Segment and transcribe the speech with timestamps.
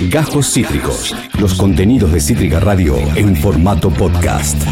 [0.00, 1.16] Gajos Cítricos.
[1.40, 4.62] Los contenidos de Cítrica Radio en formato podcast.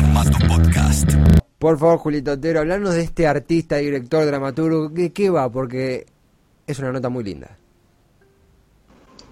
[1.59, 4.91] Por favor, Julito Otero, hablarnos de este artista, director, dramaturgo.
[4.91, 5.49] ¿De qué va?
[5.51, 6.05] Porque
[6.67, 7.57] es una nota muy linda.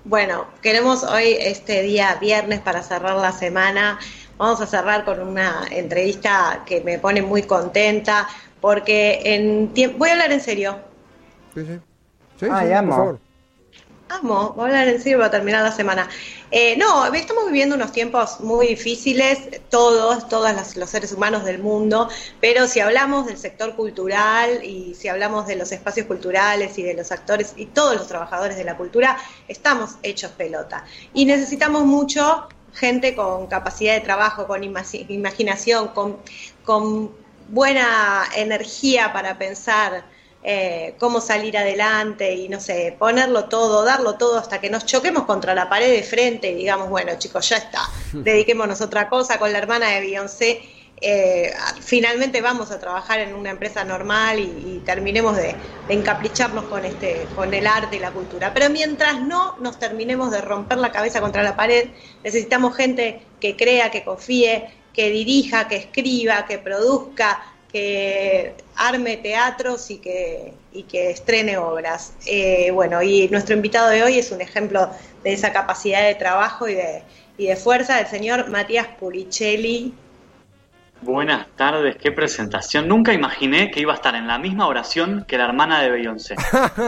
[0.05, 3.99] Bueno, queremos hoy, este día viernes, para cerrar la semana,
[4.39, 8.27] vamos a cerrar con una entrevista que me pone muy contenta,
[8.63, 9.99] porque en tiempo...
[9.99, 10.79] Voy a hablar en serio.
[11.55, 11.79] Sí, sí.
[12.41, 13.32] Sí, Ay, sí, por favor.
[14.15, 16.07] Vamos, voy a hablar en serio para terminar la semana.
[16.51, 19.39] Eh, no, estamos viviendo unos tiempos muy difíciles,
[19.71, 25.09] todos, todos los, seres humanos del mundo, pero si hablamos del sector cultural y si
[25.09, 28.77] hablamos de los espacios culturales y de los actores y todos los trabajadores de la
[28.77, 29.17] cultura,
[29.49, 30.85] estamos hechos pelota.
[31.15, 37.17] Y necesitamos mucho gente con capacidad de trabajo, con ima- imaginación, con
[37.49, 40.05] buena energía para pensar
[40.43, 45.25] eh, cómo salir adelante y no sé, ponerlo todo, darlo todo hasta que nos choquemos
[45.25, 47.81] contra la pared de frente y digamos, bueno chicos, ya está,
[48.23, 50.61] dediquémonos a otra cosa con la hermana de Beyoncé.
[51.05, 56.67] eh, finalmente vamos a trabajar en una empresa normal y, y terminemos de, de encapricharnos
[56.67, 58.53] con este, con el arte y la cultura.
[58.55, 61.91] Pero mientras no nos terminemos de romper la cabeza contra la pared,
[62.23, 69.91] necesitamos gente que crea, que confíe, que dirija, que escriba, que produzca, que arme teatros
[69.91, 72.13] y que, y que estrene obras.
[72.27, 74.91] Eh, bueno, y nuestro invitado de hoy es un ejemplo
[75.25, 77.03] de esa capacidad de trabajo y de,
[77.39, 79.95] y de fuerza del señor Matías Puricelli.
[81.01, 82.87] Buenas tardes, qué presentación.
[82.87, 86.37] Nunca imaginé que iba a estar en la misma oración que la hermana de Beyoncé.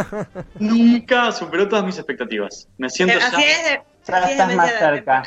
[0.60, 2.68] Nunca superó todas mis expectativas.
[2.78, 3.48] Me siento Así ya.
[3.48, 5.22] es, de- Ya estás más cerca.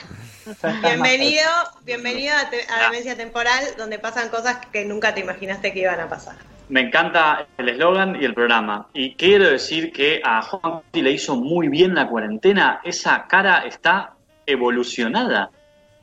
[0.81, 1.49] Bienvenido,
[1.83, 5.99] bienvenido a, te- a Demencia Temporal, donde pasan cosas que nunca te imaginaste que iban
[5.99, 6.35] a pasar.
[6.69, 8.87] Me encanta el eslogan y el programa.
[8.93, 12.81] Y quiero decir que a Juan Cuti le hizo muy bien la cuarentena.
[12.83, 14.13] Esa cara está
[14.45, 15.49] evolucionada.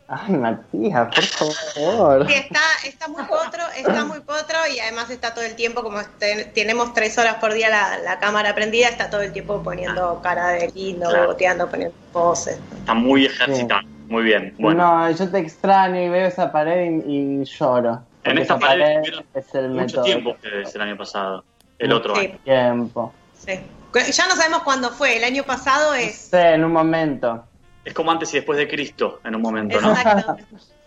[0.06, 2.26] Ay, Matías, por favor.
[2.26, 5.98] Sí, está, está muy potro, está muy potro y además está todo el tiempo, como
[6.00, 10.20] este- tenemos tres horas por día la, la cámara prendida, está todo el tiempo poniendo
[10.22, 11.28] cara de lindo, Claro.
[11.28, 12.58] boteando, poniendo poses.
[12.78, 13.80] Está muy ejercitado.
[14.08, 14.54] Muy bien.
[14.58, 18.02] Bueno, No, yo te extraño y veo esa pared y, y lloro.
[18.24, 19.00] En esta esa pared
[19.34, 20.04] es el mucho método.
[20.04, 21.44] tiempo ustedes el año pasado.
[21.78, 22.26] El otro Sí.
[22.26, 22.38] año.
[22.44, 23.12] Tiempo.
[23.38, 23.58] Sí.
[24.12, 26.14] Ya no sabemos cuándo fue, el año pasado es...
[26.30, 27.44] Sí, en un momento.
[27.84, 29.90] Es como antes y después de Cristo, en un momento, ¿no?
[29.92, 30.36] Exacto.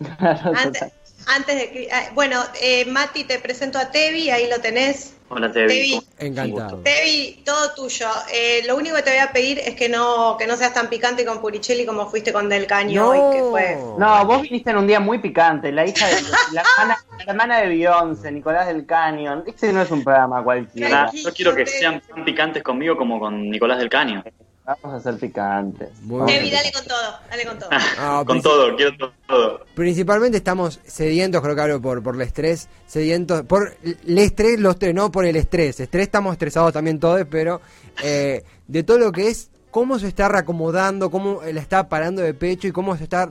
[0.54, 0.84] Antes,
[1.26, 5.14] antes de eh, Bueno, eh, Mati, te presento a Tevi, ahí lo tenés.
[5.28, 5.68] Hola, Tevi.
[5.68, 5.90] Tevi.
[5.90, 6.76] ¿cómo- Encantado.
[6.78, 8.06] Tevi, todo tuyo.
[8.32, 10.88] Eh, lo único que te voy a pedir es que no, que no seas tan
[10.88, 13.08] picante con Puricelli como fuiste con Del Caño No.
[13.10, 13.78] hoy, que fue...
[13.98, 15.70] No, vos viniste en un día muy picante.
[15.72, 16.14] La hija de
[16.52, 19.44] la hermana, la hermana de Beyoncé, Nicolás del Cañón.
[19.46, 20.88] Este no es un programa cualquiera.
[20.88, 24.22] Nada, yo quiero que sean tan picantes conmigo como con Nicolás del Caño.
[24.68, 25.88] Vamos a ser picantes.
[26.02, 26.98] Muy dale con todo,
[27.30, 27.70] dale con todo.
[27.72, 29.64] Ah, con todo, quiero todo.
[29.74, 34.78] Principalmente estamos sedientos, creo que hablo por, por el estrés, sedientos, por el estrés, los
[34.78, 35.80] tres, no por el estrés.
[35.80, 37.62] Estrés estamos estresados también todos, pero
[38.04, 42.34] eh, de todo lo que es cómo se está reacomodando, cómo la está parando de
[42.34, 43.30] pecho y cómo se está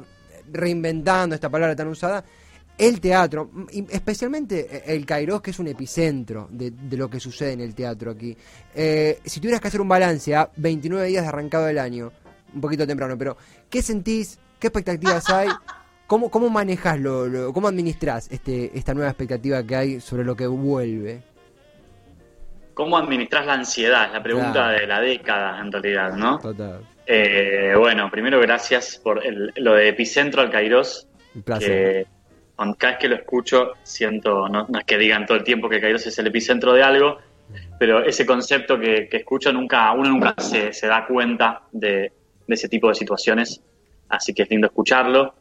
[0.51, 2.23] reinventando esta palabra tan usada.
[2.77, 3.49] El teatro,
[3.89, 8.11] especialmente el Kairos, que es un epicentro de, de lo que sucede en el teatro
[8.11, 8.37] aquí.
[8.75, 12.11] Eh, si tuvieras que hacer un balance a 29 días de arrancado el año,
[12.53, 13.35] un poquito temprano, pero
[13.69, 14.37] ¿qué sentís?
[14.59, 15.49] ¿Qué expectativas hay?
[16.05, 20.35] ¿Cómo, cómo manejas, lo, lo- cómo administras este, esta nueva expectativa que hay sobre lo
[20.35, 21.21] que vuelve?
[22.73, 24.05] ¿Cómo administras la ansiedad?
[24.05, 24.79] Es la pregunta Claro.
[24.79, 26.37] de la década, en realidad, ¿no?
[26.39, 26.81] Total.
[27.07, 31.67] Eh, bueno, primero gracias por el- lo de Epicentro al Kairos, Un placer.
[32.05, 32.07] que
[32.77, 35.79] cada vez que lo escucho siento, no, no es que digan todo el tiempo que
[35.79, 37.17] Kairos es el epicentro de algo,
[37.79, 42.11] pero ese concepto que, que escucho nunca, uno nunca se, se da cuenta de,
[42.47, 43.61] de ese tipo de situaciones,
[44.09, 45.35] así que es lindo escucharlo.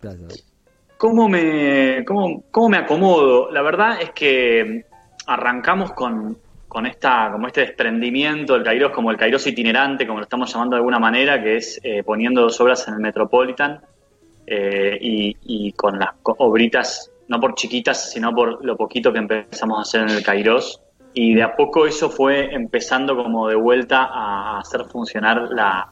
[0.99, 3.51] ¿Cómo me, cómo, cómo me acomodo?
[3.51, 4.85] La verdad es que
[5.27, 6.39] arrancamos con,
[6.69, 10.77] con esta, como este desprendimiento del Kairos, como el Kairos itinerante, como lo estamos llamando
[10.77, 13.81] de alguna manera, que es eh, poniendo dos obras en el Metropolitan
[14.47, 19.79] eh, y, y con las obritas, no por chiquitas, sino por lo poquito que empezamos
[19.79, 20.81] a hacer en el Kairos.
[21.15, 25.91] Y de a poco eso fue empezando como de vuelta a hacer funcionar la,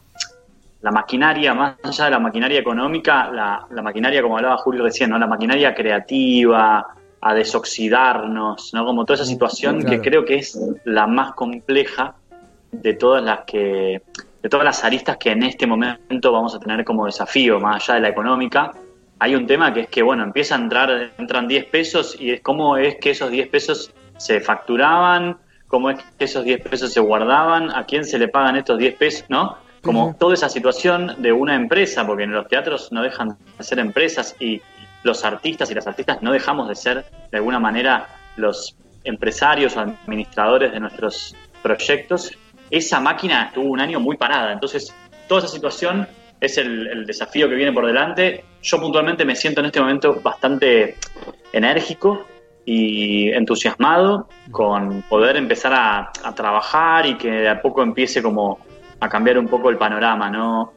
[0.82, 5.08] la maquinaria, más allá de la maquinaria económica, la, la maquinaria, como hablaba Julio recién,
[5.10, 5.18] ¿no?
[5.18, 6.86] la maquinaria creativa,
[7.26, 8.84] a desoxidarnos, ¿no?
[8.84, 10.02] Como toda esa situación Claro.
[10.02, 12.14] que creo que es la más compleja
[12.70, 14.02] de todas las que,
[14.44, 17.94] de todas las aristas que en este momento vamos a tener como desafío, más allá
[17.94, 18.72] de la económica.
[19.18, 22.42] Hay un tema que es que, bueno, empieza a entrar, entran 10 pesos y es
[22.42, 27.00] cómo es que esos 10 pesos se facturaban, cómo es que esos 10 pesos se
[27.00, 29.56] guardaban, a quién se le pagan estos 10 pesos, ¿no?
[29.80, 33.78] como toda esa situación de una empresa, porque en los teatros no dejan de ser
[33.78, 34.60] empresas y
[35.04, 39.80] los artistas y las artistas no dejamos de ser de alguna manera los empresarios o
[39.80, 42.32] administradores de nuestros proyectos,
[42.70, 44.52] esa máquina estuvo un año muy parada.
[44.52, 44.94] Entonces,
[45.28, 46.06] toda esa situación
[46.40, 48.44] es el, el desafío que viene por delante.
[48.62, 50.96] Yo puntualmente me siento en este momento bastante
[51.52, 52.26] enérgico
[52.66, 58.58] y entusiasmado con poder empezar a, a trabajar y que de a poco empiece como
[59.00, 60.30] a cambiar un poco el panorama.
[60.30, 60.72] No,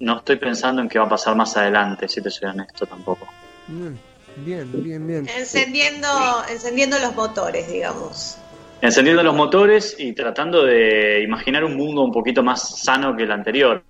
[0.00, 3.26] no estoy pensando en qué va a pasar más adelante, si te soy honesto tampoco.
[3.68, 3.94] Mm,
[4.36, 5.28] Bien, bien, bien.
[5.28, 6.08] Encendiendo,
[6.48, 8.38] encendiendo los motores, digamos.
[8.82, 13.30] Encendiendo los motores y tratando de imaginar un mundo un poquito más sano que el
[13.30, 13.84] anterior.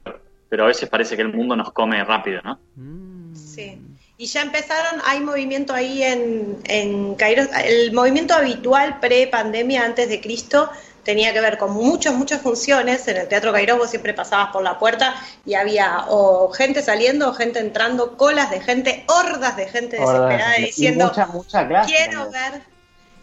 [0.50, 2.58] Pero a veces parece que el mundo nos come rápido, ¿no?
[2.76, 3.34] Mm.
[3.34, 3.78] Sí.
[4.18, 7.44] Y ya empezaron, hay movimiento ahí en, en Cairo.
[7.64, 10.70] El movimiento habitual pre-pandemia, antes de Cristo,
[11.04, 13.08] tenía que ver con muchas, muchas funciones.
[13.08, 15.14] En el Teatro Cairo vos siempre pasabas por la puerta
[15.46, 20.58] y había o gente saliendo o gente entrando, colas de gente, hordas de gente desesperada
[20.58, 21.94] Y diciendo, mucha, mucha clase.
[21.94, 22.52] quiero también.
[22.52, 22.71] ver.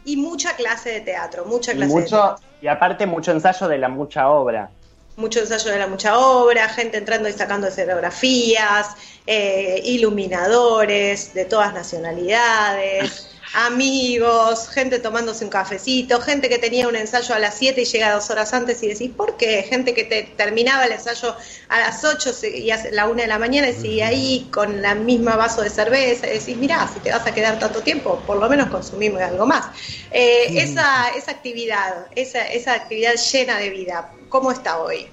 [0.05, 2.45] Y mucha clase de teatro, mucha Y, clase de teatro.
[2.61, 4.69] y aparte mucho ensayo de la mucha obra.
[5.17, 8.87] mucho ensayo de la mucha obra, gente entrando y sacando escenografías,
[9.27, 17.33] eh, iluminadores de todas nacionalidades, amigos, gente tomándose un cafecito, gente que tenía un ensayo
[17.33, 19.63] a las 7 y llega dos horas antes y decís, ¿por qué?
[19.63, 21.35] Gente que te terminaba el ensayo
[21.69, 24.81] a las 8 se- y a la 1 de la mañana y sigue ahí con
[24.81, 28.19] la misma vaso de cerveza y decís, mirá, si te vas a quedar tanto tiempo,
[28.25, 29.67] por lo menos consumimos algo más.
[30.11, 35.07] Eh, esa, esa actividad, esa, esa actividad llena de vida, ¿cómo está hoy?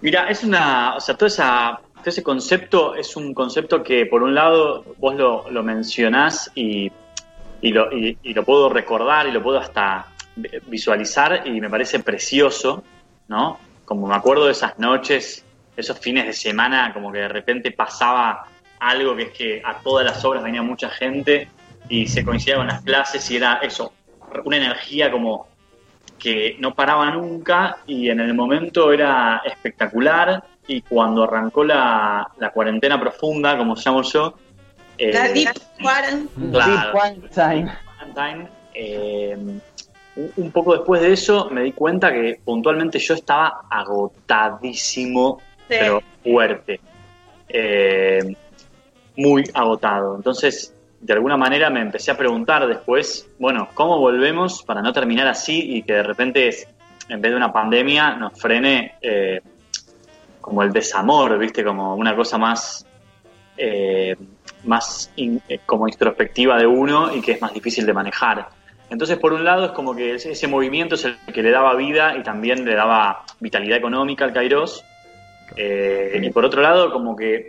[0.00, 4.22] Mira, es una, o sea, todo, esa, todo ese concepto es un concepto que por
[4.22, 6.90] un lado vos lo, lo mencionás y,
[7.62, 10.06] y, lo, y, y lo puedo recordar y lo puedo hasta
[10.66, 12.84] visualizar y me parece precioso,
[13.28, 13.58] ¿no?
[13.84, 15.44] Como me acuerdo de esas noches,
[15.76, 18.44] esos fines de semana, como que de repente pasaba
[18.80, 21.48] algo que es que a todas las obras venía mucha gente
[21.88, 23.92] y se coincidía con las clases y era eso,
[24.44, 25.46] una energía como
[26.18, 32.50] que no paraba nunca y en el momento era espectacular y cuando arrancó la, la
[32.50, 34.34] cuarentena profunda, como llamo yo,
[35.08, 35.50] eh, La Deep
[35.80, 36.50] Quarantine.
[36.50, 36.72] Claro.
[36.72, 38.48] Deep Quarantine.
[38.74, 39.36] Eh,
[40.16, 45.38] un- un poco después de eso me di cuenta que puntualmente yo estaba agotadísimo,
[45.68, 45.76] Sí.
[45.80, 46.80] pero fuerte,
[47.54, 48.34] Eh,
[49.16, 50.16] muy agotado.
[50.16, 55.26] Entonces, de alguna manera me empecé a preguntar después, bueno, ¿cómo volvemos para no terminar
[55.26, 56.66] así y que de repente, es-
[57.10, 59.42] en vez de una pandemia, nos frene eh,
[60.40, 61.62] como el desamor, ¿viste?
[61.62, 62.86] Como una cosa más
[63.56, 64.16] eh,
[64.64, 68.48] más eh, como introspectiva de uno y que es más difícil de manejar.
[68.90, 72.16] Entonces, por un lado, es como que ese, movimiento es el que le daba vida
[72.16, 74.84] y también le daba vitalidad económica al Kairos.
[75.56, 77.48] Eh, y por otro lado, como que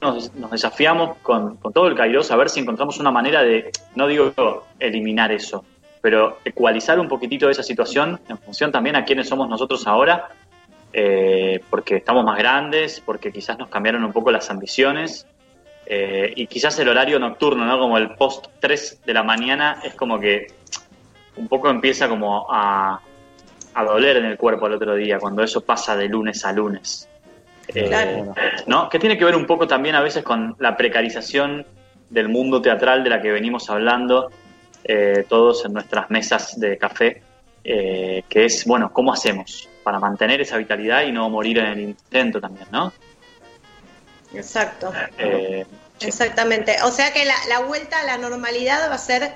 [0.00, 4.06] nos, desafiamos con, con todo el Kairos a ver si encontramos una manera de, no
[4.06, 5.64] digo eliminar eso,
[6.00, 10.30] pero ecualizar un poquitito esa situación en función también a quiénes somos nosotros ahora
[10.98, 15.26] eh, porque estamos más grandes, porque quizás nos cambiaron un poco las ambiciones
[15.84, 17.78] eh, y quizás el horario nocturno, ¿no?
[17.78, 20.46] Como el post 3 de la mañana es como que
[21.36, 22.98] un poco empieza como a,
[23.74, 27.06] a doler en el cuerpo al otro día cuando eso pasa de lunes a lunes.
[27.68, 28.34] Eh, Claro.
[28.66, 28.88] ¿no?
[28.88, 31.66] Que tiene que ver un poco también a veces con la precarización
[32.08, 34.30] del mundo teatral de la que venimos hablando
[34.82, 37.20] eh, todos en nuestras mesas de café,
[37.64, 41.80] eh, que es, bueno, ¿cómo hacemos para mantener esa vitalidad y no morir en el
[41.80, 42.92] intento también, ¿no?
[44.34, 44.92] Exacto.
[45.16, 45.64] Eh.
[46.00, 46.78] Exactamente.
[46.82, 49.34] O sea que la, la vuelta a la normalidad va a ser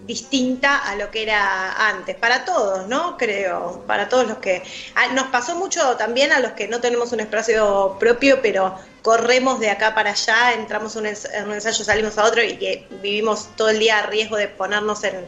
[0.00, 3.16] distinta a lo que era antes, para todos, ¿no?
[3.16, 4.64] Creo, para todos los que...
[5.12, 9.70] Nos pasó mucho también a los que no tenemos un espacio propio, pero corremos de
[9.70, 11.04] acá para allá, entramos en
[11.46, 15.04] un ensayo, salimos a otro y que vivimos todo el día a riesgo de ponernos
[15.04, 15.24] en,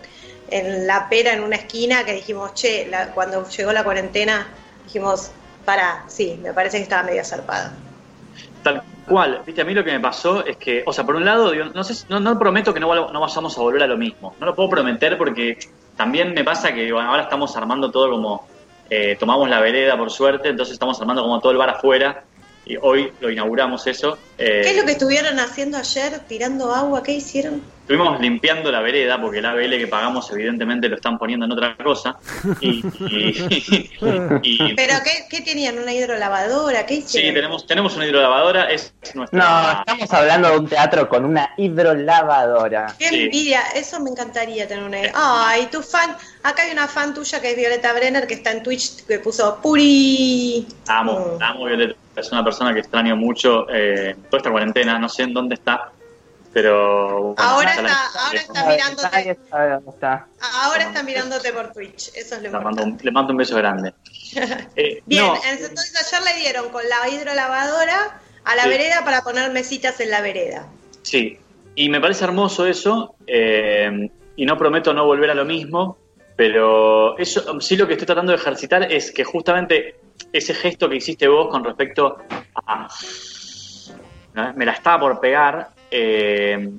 [0.49, 4.47] en la pera en una esquina, que dijimos, che, la- cuando llegó la cuarentena,
[4.85, 5.33] dijimos,
[5.65, 7.75] para, sí, me parece que estaba medio zarpada.
[8.63, 11.25] Tal cual, viste, a mí lo que me pasó es que, o sea, por un
[11.25, 13.97] lado, digo, no, sé, no, no prometo que no, no vayamos a volver a lo
[13.97, 15.57] mismo, no lo puedo prometer porque
[15.97, 18.49] también me pasa que bueno, ahora estamos armando todo como,
[18.91, 22.25] eh, tomamos la vereda por suerte, entonces estamos armando como todo el bar afuera
[22.65, 24.19] y hoy lo inauguramos eso.
[24.37, 26.21] eh, ¿Qué es lo que estuvieron haciendo ayer?
[26.27, 27.03] ¿Tirando agua?
[27.03, 27.63] ¿Qué hicieron?
[27.87, 31.77] Estuvimos limpiando la vereda, porque el ABL que pagamos evidentemente lo están poniendo en otra
[31.77, 32.17] cosa.
[32.61, 33.91] Y, y-
[34.43, 35.79] y- ¿Pero qué, qué tenían?
[35.79, 36.85] ¿Una hidrolavadora?
[36.85, 39.39] ¿Qué sí, tenemos, tenemos una hidrolavadora, es nuestra...
[39.39, 42.93] No, estamos hablando de un teatro con una hidrolavadora.
[42.99, 43.23] Qué Sí.
[43.25, 44.99] envidia, eso me encantaría tener una.
[45.15, 48.65] Ay, tu fan, acá hay una fan tuya que es Violeta Brenner que está en
[48.65, 50.67] Twitch que puso Puri.
[50.89, 51.43] Amo, Mm.
[51.43, 51.95] amo Violeta.
[52.17, 54.99] Es una persona que extraño mucho eh, toda esta cuarentena.
[54.99, 55.93] No sé en dónde está,
[56.57, 57.21] pero.
[57.21, 58.25] bueno, Ahora está- extraño.
[58.25, 59.31] ahora está mirándote.
[59.91, 60.27] Está.
[60.65, 62.93] Ahora está mirándote por Twitch, eso es lo Le mando, importante.
[63.03, 63.93] un, le mando un beso grande.
[64.75, 68.69] Eh, Bien, no, entonces ayer le dieron con la hidrolavadora a la Sí.
[68.71, 70.67] vereda para poner mesitas en la vereda.
[71.03, 71.39] Sí,
[71.75, 75.99] y me parece hermoso eso, eh, y no prometo no volver a lo mismo,
[76.37, 79.97] pero eso sí lo que estoy tratando de ejercitar es que justamente
[80.33, 82.17] ese gesto que hiciste vos con respecto
[82.67, 82.89] a...
[84.35, 84.53] ¿no?
[84.55, 86.71] Me la estaba por pegar, eh,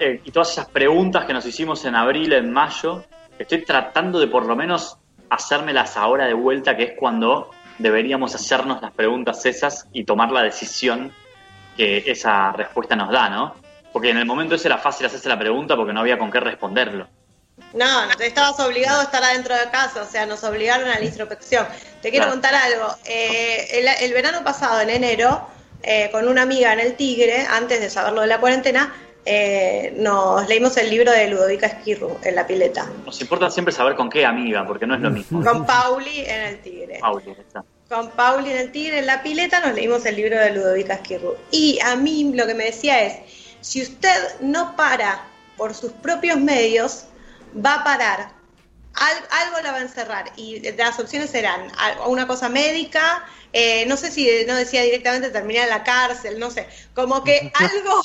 [0.00, 3.04] eh, y todas esas preguntas que nos hicimos en abril, en mayo,
[3.38, 4.96] estoy tratando de por lo menos
[5.28, 10.42] hacérmelas ahora de vuelta, que es cuando deberíamos hacernos las preguntas esas y tomar la
[10.42, 11.12] decisión
[11.76, 13.54] que esa respuesta nos da, ¿no?
[13.92, 16.40] Porque en el momento ese era fácil hacerse la pregunta porque no había con qué
[16.40, 17.06] responderlo.
[17.74, 21.04] No, no, estabas obligado a estar adentro de casa, o sea, nos obligaron a la
[21.04, 21.66] introspección.
[22.02, 22.32] Te quiero Claro.
[22.32, 22.94] contar algo.
[23.04, 25.46] Eh, el, el verano pasado, en enero,
[25.82, 28.94] eh, con una amiga en el Tigre, antes de saber lo de la cuarentena,
[29.24, 32.88] eh, nos leímos el libro de Ludovica Esquirru en la pileta.
[33.04, 35.42] Nos importa siempre saber con qué amiga, porque no es lo mismo.
[35.44, 36.98] Con Pauli en el Tigre.
[37.00, 37.64] Pauli, está.
[37.88, 41.34] Con Pauli en el Tigre en la pileta nos leímos el libro de Ludovica Esquirru.
[41.50, 43.18] Y a mí lo que me decía es,
[43.60, 45.24] si usted no para
[45.56, 47.04] por sus propios medios,
[47.54, 48.39] va a parar.
[48.94, 50.32] Al- algo la va a encerrar.
[50.36, 51.70] Y las opciones serán
[52.06, 56.50] una cosa médica, eh, no sé si no decía directamente terminar en la cárcel, no
[56.50, 56.68] sé.
[56.94, 58.02] Como que algo,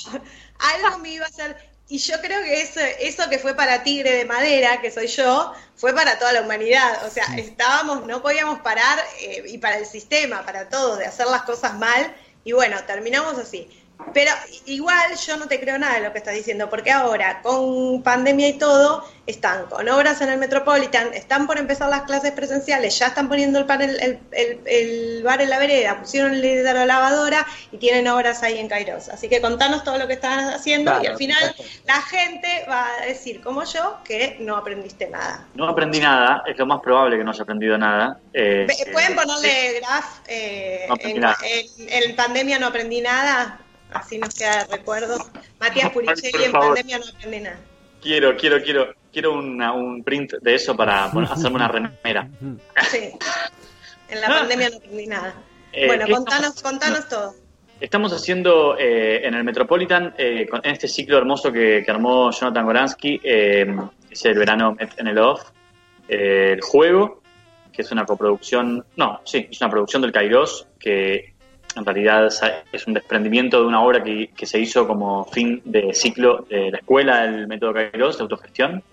[0.59, 1.57] algo me iba a hacer.
[1.87, 5.53] Y yo creo que eso, eso que fue para Tigre de Madera, que soy yo,
[5.75, 7.05] fue para toda la humanidad.
[7.05, 11.27] O sea, estábamos, no podíamos parar, eh, y para el sistema, para todo, de hacer
[11.27, 12.15] las cosas mal.
[12.43, 13.69] Y bueno, terminamos así.
[14.13, 14.31] Pero
[14.65, 18.47] igual yo no te creo nada de lo que estás diciendo, porque ahora, con pandemia
[18.49, 23.07] y todo, están con obras en el Metropolitan, están por empezar las clases presenciales, ya
[23.07, 27.77] están poniendo el, panel- el, el- el bar en la vereda, pusieron la lavadora y
[27.77, 29.09] tienen obras ahí en Kairos.
[29.09, 31.63] Así que contanos todo lo que están haciendo y al final perfecto.
[31.85, 35.45] la gente va a decir, como yo, que no aprendiste nada.
[35.55, 38.19] No aprendí nada, es lo más probable que no haya aprendido nada.
[38.33, 43.59] Eh, ¿Pueden eh, ponerle graf eh, No aprendí en, en- en pandemia no aprendí nada?
[43.95, 45.17] Así nos queda de recuerdo.
[45.59, 47.59] Matías Por Puricelli, en pandemia no aprendí nada.
[48.01, 52.27] Quiero, quiero, quiero, quiero una- un print de eso para bueno, hacerme una remera.
[52.91, 53.09] Sí.
[54.09, 55.33] En la pandemia no aprendí nada.
[55.71, 57.33] Eh, bueno, ¿qué contanos, contanos todo.
[57.79, 62.31] Estamos haciendo eh, en el Metropolitan, eh, con, en este ciclo hermoso que, que armó
[62.31, 63.65] Jonathan Goransky, eh,
[64.09, 65.41] es el verano Met en el off,
[66.07, 67.21] el juego,
[67.73, 71.34] que es una coproducción, no, sí, es una producción del Kairos, que
[71.75, 72.27] en realidad
[72.71, 76.71] es- un desprendimiento de una obra que, que se hizo como fin de ciclo de
[76.71, 78.83] la escuela del método Kairos de autogestión.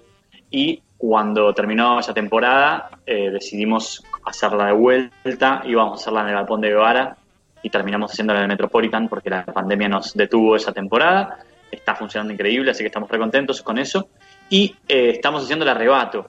[0.51, 6.35] Y cuando terminó esa temporada, eh, decidimos hacerla de vuelta, íbamos a hacerla en el
[6.35, 7.17] Galpón de Guevara
[7.63, 11.39] y terminamos haciéndola en el Metropolitan porque la pandemia nos detuvo esa temporada.
[11.71, 14.09] Está funcionando increíble, así que estamos re contentos con eso.
[14.51, 16.29] Y eh, estamos haciendo el arrebato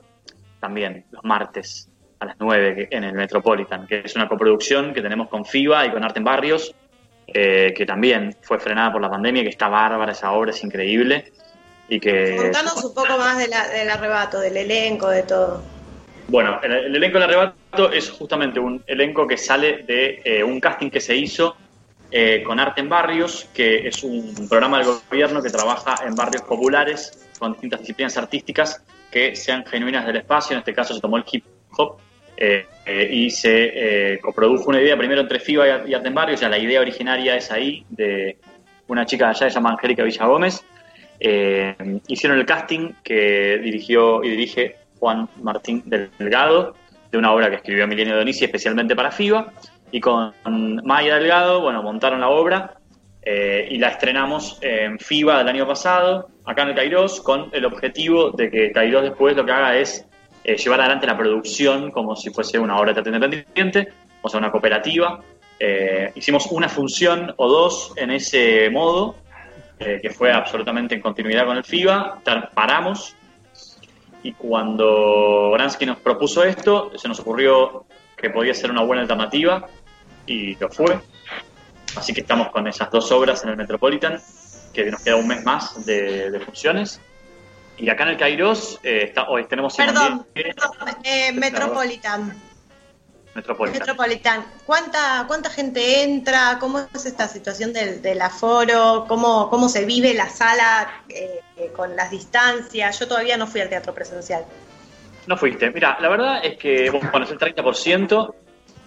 [0.60, 1.90] también, los martes
[2.24, 5.86] a las 9 que- en el Metropolitan, que es una coproducción que tenemos con FIBA
[5.88, 6.74] y con Arte en Barrios,
[7.28, 11.32] eh, que también fue frenada por la pandemia, que está bárbara esa obra, es increíble.
[11.90, 15.62] Y que Contanos un poco más de la- del arrebato, del elenco, de todo.
[16.28, 20.60] Bueno, el, el elenco del arrebato es justamente un elenco que sale de eh, un
[20.60, 21.56] casting que se hizo
[22.16, 26.44] eh, con Arte en Barrios, que es un programa del gobierno que trabaja en barrios
[26.44, 30.54] populares con distintas disciplinas artísticas que sean genuinas del espacio.
[30.54, 31.44] En este caso se tomó el hip
[31.76, 31.98] hop
[32.38, 36.42] eh, eh, y se eh, coprodujo una idea primero entre FIBA y en Barrios.
[36.42, 38.38] Ya la idea originaria es ahí de
[38.88, 40.64] una chica de allá se llama Angélica Villagómez.
[41.20, 41.76] Eh,
[42.08, 46.76] hicieron el casting que dirigió y dirige Juan Martín Delgado,
[47.12, 49.54] de una obra que escribió Milenio Donisi especialmente para FIBA,
[49.92, 50.34] y con
[50.84, 52.76] Maya Delgado, bueno, montaron la obra
[53.26, 58.32] y la estrenamos en FIBA del año pasado, acá en el Kairos, con el objetivo
[58.32, 60.06] de que Kairos después lo que haga es
[60.44, 64.40] eh, llevar adelante la producción como si fuese una obra de teatro independiente, o sea,
[64.40, 65.22] una cooperativa.
[65.60, 69.16] Eh, hicimos una función o dos en ese modo,
[69.80, 72.22] eh, que fue absolutamente en continuidad con el FIBA,
[72.54, 73.16] paramos
[74.22, 77.86] y cuando Bransky nos propuso esto, se nos ocurrió
[78.18, 79.68] que podía ser una buena alternativa
[80.26, 81.00] y lo fue.
[81.96, 84.20] Así que estamos con esas dos obras en el Metropolitan
[84.74, 87.00] que nos queda un mes más de funciones.
[87.78, 92.34] Y acá en el Kairos eh, está, hoy tenemos Perdón, Diez, perdón, eh, Metropolitan.
[93.36, 93.80] Metropolitan.
[93.80, 94.46] Metropolitan.
[94.66, 96.58] ¿Cuánta, ¿Cuánta gente entra?
[96.60, 99.06] ¿Cómo es esta situación del, del aforo?
[99.08, 103.00] ¿Cómo, ¿Cómo se vive la sala eh, eh, con las distancias?
[103.00, 104.46] Yo todavía no fui al teatro presencial.
[105.26, 105.72] No fuiste.
[105.72, 108.34] Mira, la verdad es que, bueno, es el 30%.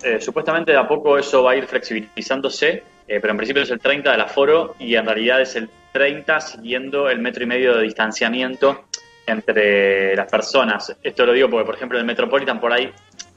[0.03, 3.71] eh, supuestamente de a poco eso va a ir flexibilizándose, eh, pero en principio es
[3.71, 7.77] el 30% del aforo y en realidad es el 30% siguiendo el metro y medio
[7.77, 8.87] de distanciamiento
[9.27, 10.97] entre las personas.
[11.03, 12.93] Esto lo digo porque, por ejemplo, en el Metropolitan por ahí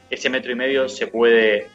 [0.09, 1.67] ese metro y medio se puede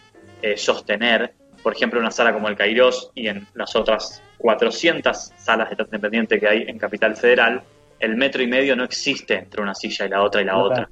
[0.42, 5.32] eh, sostener, por ejemplo, en una sala como el Cairós y en las otras 400
[5.36, 7.62] salas de teatro independiente que hay en Capital Federal,
[7.98, 10.88] el metro y medio no existe entre una silla y la otra y la otra.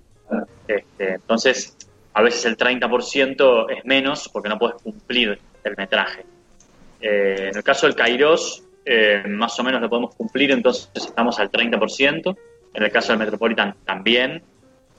[0.66, 1.76] Este, entonces,
[2.14, 6.24] a veces el 30% es menos porque no puedes cumplir el metraje.
[7.02, 11.38] Eh, en el caso del Kairos, eh, más o menos lo podemos cumplir, entonces estamos
[11.40, 12.36] al 30%.
[12.74, 14.42] En el caso del Metropolitan también.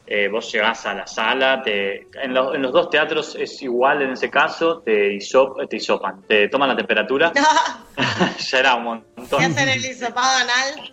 [0.06, 4.02] Eh, vos llegás a la sala, te, en, lo- en los dos teatros es igual
[4.02, 7.32] en ese caso, te, hisop- te hisopan, te toman la temperatura,
[8.38, 9.40] ya era un montón.
[9.40, 10.92] ¿Qué hacen el hisopado anal?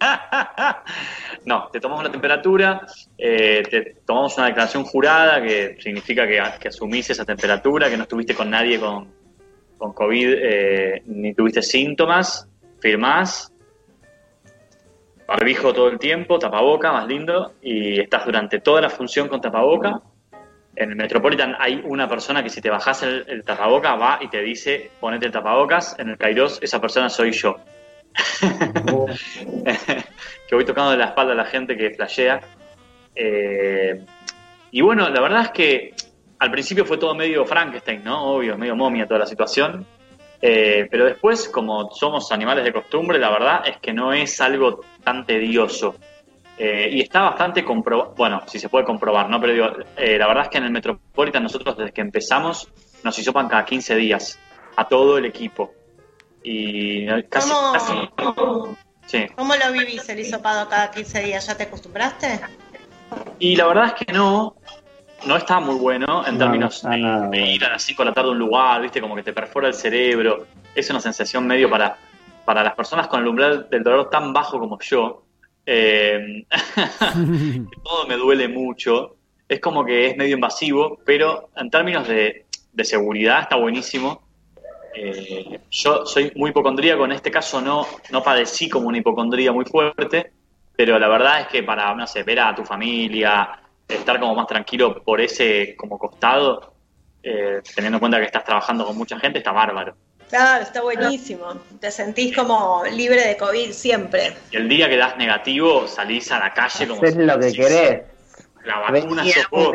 [1.44, 2.86] no, te tomamos la temperatura,
[3.18, 8.04] eh, te tomamos una declaración jurada que significa que, que asumís esa temperatura, que no
[8.04, 9.12] estuviste con nadie con,
[9.80, 12.46] con COVID eh, ni tuviste síntomas,
[12.80, 13.50] firmás,
[15.26, 20.02] barbijo todo el tiempo, tapaboca, más lindo, y estás durante toda la función con tapaboca.
[20.76, 24.28] En el Metropolitan hay una persona que si te bajas el, el tapaboca va y
[24.28, 25.98] te dice ponete el tapabocas.
[25.98, 27.56] En el Kairos esa persona soy yo.
[30.48, 32.40] que voy tocando de la espalda a la gente que flashea.
[33.14, 34.04] Eh,
[34.72, 35.94] y bueno, la verdad es que
[36.40, 38.24] al principio fue todo medio Frankenstein, ¿no?
[38.24, 39.86] Obvio, medio momia toda la situación.
[40.40, 44.80] Eh, pero después, como somos animales de costumbre, la verdad es que no es algo
[45.04, 45.96] tan tedioso.
[46.56, 49.38] Eh, y está bastante comprobado, bueno, si se puede comprobar, ¿no?
[49.38, 49.66] Pero digo,
[49.98, 52.68] eh, la verdad es que en el Metropolitan nosotros desde que empezamos
[53.04, 54.38] nos hisopan cada 15 días
[54.76, 55.74] a todo el equipo.
[56.42, 57.94] Y casi, ¿Cómo, casi
[59.04, 59.26] sí.
[59.36, 61.46] ¿Cómo lo vivís el hisopado cada 15 días?
[61.46, 62.40] ¿Ya te acostumbraste?
[63.38, 64.54] Y la verdad es que no,
[65.26, 68.14] no está muy bueno en No, términos no de, ir a las 5 de la
[68.14, 70.46] tarde a un lugar, viste, como que te perfora el cerebro.
[70.74, 71.96] Es una sensación medio para,
[72.44, 75.22] para las personas con el umbral del dolor tan bajo como yo.
[75.66, 76.44] eh,
[77.84, 79.16] todo me duele mucho.
[79.48, 84.22] Es como que es medio invasivo, pero en términos de, de seguridad está buenísimo.
[84.94, 89.64] Eh, yo soy muy hipocondríaco, en este caso no, no padecí como una hipocondría muy
[89.64, 90.32] fuerte,
[90.76, 93.48] pero la verdad es que para, no sé, ver a tu familia,
[93.96, 96.74] estar como más tranquilo por ese como costado,
[97.22, 99.96] eh, teniendo en cuenta que estás trabajando con mucha gente, está bárbaro.
[100.28, 101.54] Claro, está buenísimo.
[101.80, 104.36] Te sentís como libre de COVID siempre.
[104.52, 107.56] Y el día que das negativo, salís a la calle como Haces lo que si-
[107.56, 108.02] querés.
[108.64, 109.72] La vacuna sos vos.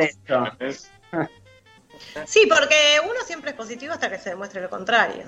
[2.25, 5.23] Sí, porque uno siempre es positivo hasta que se demuestre lo contrario.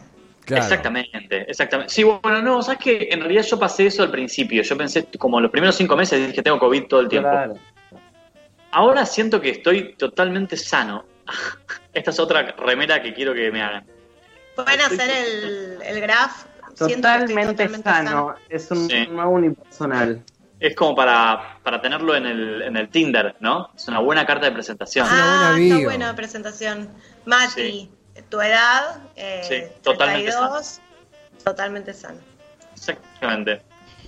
[0.46, 0.64] Claro.
[0.64, 1.94] Exactamente, exactamente.
[1.94, 4.64] Sí, bueno, no, sabes que en realidad yo pasé eso al principio.
[4.64, 7.30] Yo pensé, como los primeros cinco meses, dije tengo COVID todo el tiempo.
[7.30, 7.56] Claro.
[8.72, 11.06] Ahora siento que estoy totalmente sano.
[11.94, 13.86] Esta es otra remera que quiero que me hagan.
[14.56, 16.46] Pueden hacer el, el graph.
[16.76, 18.36] Siento que estoy Totalmente, sano.
[18.50, 19.08] Es un Sí.
[19.08, 20.24] nuevo unipersonal.
[20.60, 23.70] Es como para, para tenerlo en el, en el Tinder, ¿no?
[23.76, 25.06] Es una buena carta de presentación.
[25.08, 26.90] una buena Ah, buena presentación.
[27.26, 27.92] Mati, Sí.
[28.30, 30.82] tu edad, eh, Sí, totalmente 32,
[31.44, 32.20] totalmente sano.
[32.74, 33.62] Exactamente.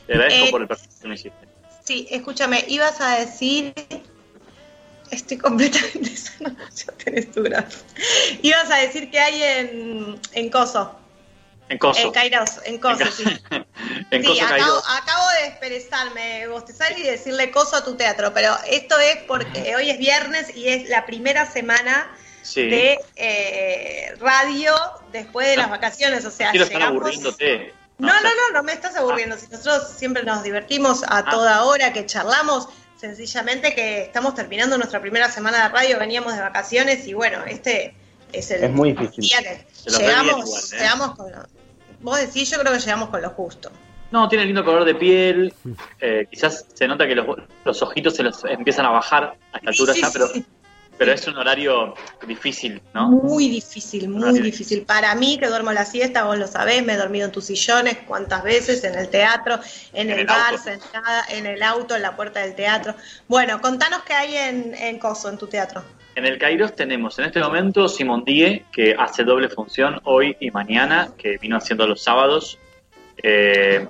[0.07, 1.47] Te agradezco Eh, por el perfil que me hiciste.
[1.83, 3.73] Sí, escúchame, ibas a decir.
[5.11, 7.73] Estoy completamente sano, ya tenés tu graph.
[8.41, 10.95] Ibas a decir que hay en, en Coso,
[11.69, 11.99] En Coso.
[12.01, 13.23] en Kairos, en Coso, sí.
[14.11, 18.55] en Sí, Coso acabo, acabo de expresarme, bostezar y decirle coso a tu teatro, pero
[18.69, 22.09] esto es porque hoy es viernes y es la primera semana
[22.41, 22.67] Sí.
[22.67, 24.73] de eh, radio
[25.11, 26.87] después de las vacaciones, o sea, estar llegamos...
[27.01, 27.73] aburriéndote.
[27.99, 28.23] No, sé.
[28.23, 29.37] no, no, no me estás aburriendo.
[29.37, 31.25] Si nosotros siempre nos divertimos a Ah.
[31.29, 36.41] toda hora, que charlamos, sencillamente que estamos terminando nuestra primera semana de radio, veníamos de
[36.41, 37.93] vacaciones y bueno, este
[38.33, 39.23] es el Es muy difícil.
[39.23, 40.77] día que llegamos, igual, ¿eh?
[40.77, 41.37] llegamos con lo,
[42.01, 43.71] vos decís, yo creo que llegamos con lo justo.
[44.11, 45.53] No, tiene lindo color de piel.
[46.01, 47.25] eh, quizás se nota que los,
[47.63, 50.45] los ojitos se los empiezan a bajar a esta altura Sí, ya, sí, pero, sí.
[50.99, 51.95] Pero es un horario
[52.27, 53.07] difícil, ¿no?
[53.07, 54.81] Muy difícil, muy difícil.
[54.81, 57.99] Para mí, que duermo la siesta, vos lo sabés, me he dormido en tus sillones
[58.05, 59.55] cuántas veces, en el teatro,
[59.93, 62.95] en, En el, el bar, sentada, en el auto, en la puerta del teatro.
[63.29, 65.81] Bueno, contanos qué hay en, en Coso, en tu teatro.
[66.15, 70.51] En el Kairos tenemos en este momento Simón Die, que hace doble función hoy y
[70.51, 72.59] mañana, que vino haciendo los sábados.
[73.23, 73.87] Eh,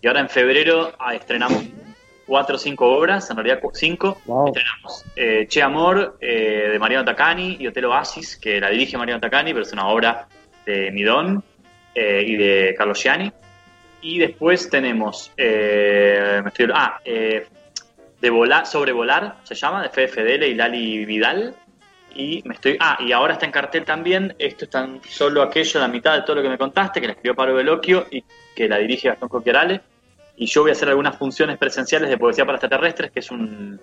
[0.00, 1.64] y ahora en febrero ah, estrenamos
[2.32, 4.22] cuatro o cinco obras, en realidad cinco.
[4.24, 4.46] Wow.
[4.46, 9.20] Estrenamos eh, Che Amor eh, de Mariano Tacani y Hotel Oasis, que la dirige Mariano
[9.20, 10.26] Tacani, pero es una obra
[10.64, 11.44] de Midón
[11.94, 13.30] eh, y de Carlos Gianni.
[14.00, 20.54] Y después tenemos, me estoy- ah, de volar, sobrevolar, se llama, de Fede Fedele y
[20.54, 21.54] Lali Vidal.
[22.14, 25.80] Y me estoy, ah, y ahora está en cartel también, esto es tan solo aquello,
[25.80, 28.24] la mitad de todo lo que me contaste, que la escribió Pablo Veloquio y
[28.56, 29.82] que la dirige Gastón Coquiarale.
[30.42, 33.80] Y yo voy a hacer algunas funciones presenciales de poesía para extraterrestres, que es un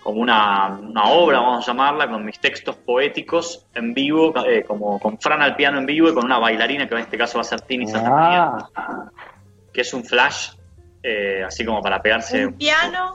[0.00, 5.00] como una, una obra, vamos a llamarla, con mis textos poéticos en vivo, eh, como
[5.00, 7.40] con Fran al piano en vivo y con una bailarina, que en este caso va
[7.42, 9.10] a ser Tini Santamaría, Ah,
[9.72, 10.50] que es un flash,
[11.02, 13.12] eh, así como para pegarse Un piano,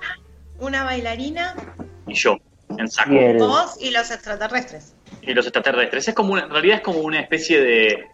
[0.60, 1.56] una bailarina,
[2.06, 2.36] y yo,
[2.78, 3.12] en saco.
[3.12, 3.38] Bien.
[3.38, 4.94] vos y los extraterrestres.
[5.22, 6.10] Y los extraterrestres.
[6.10, 8.08] Es como una- en realidad es como una especie de,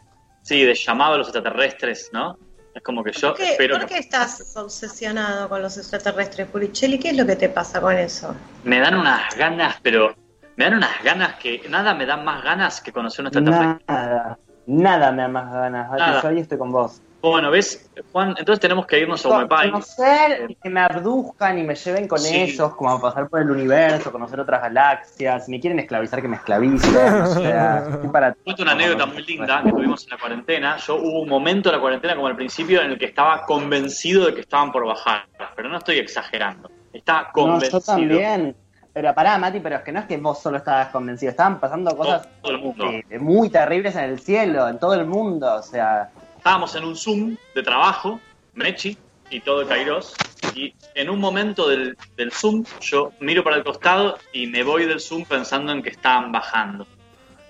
[0.44, 2.38] sí, de llamado a los extraterrestres, ¿no?
[2.80, 6.48] Es como que yo ¿Por qué, espero por que qué estás obsesionado con los extraterrestres,
[6.48, 6.98] Puricelli?
[6.98, 8.34] ¿Qué es lo que te pasa con eso?
[8.64, 10.16] me dan unas ganas, pero
[10.56, 13.84] me dan unas ganas que nada me dan más ganas que conocer un extraterrestre.
[13.86, 15.92] nada, nada me da más ganas.
[15.92, 16.22] Nada.
[16.22, 17.02] Yo ahí estoy con vos.
[17.22, 18.30] Bueno, ¿ves, Juan?
[18.38, 19.72] Entonces tenemos que irnos a Umepay.
[19.72, 22.34] Conocer que me abduzcan y me lleven con Sí.
[22.44, 25.46] ellos, como a pasar por el universo, conocer otras galaxias.
[25.46, 26.96] Si me quieren esclavizar, que me esclavicen.
[26.96, 30.78] o sea, para Cuento una anécdota muy linda que tuvimos en la cuarentena.
[30.78, 34.28] Yo hubo un momento en la cuarentena, como al principio, en el que estaba convencido
[34.28, 35.24] de que estaban por bajar.
[35.58, 36.70] Pero no estoy exagerando.
[36.94, 37.80] Estaba No, convencido.
[37.80, 38.56] yo también.
[38.94, 41.30] Pero pará, Mati, pero es que no es que vos solo estabas convencido.
[41.32, 42.86] Estaban pasando cosas Todo el mundo.
[42.86, 45.54] eh, muy terribles en el cielo, en todo el mundo.
[45.56, 48.20] O sea, Estábamos en un Zoom de trabajo,
[48.54, 48.98] Mechi
[49.30, 50.14] y todo Kairos,
[50.56, 54.86] y en un momento del, del Zoom yo miro para el costado y me voy
[54.86, 56.88] del Zoom pensando en que estaban bajando.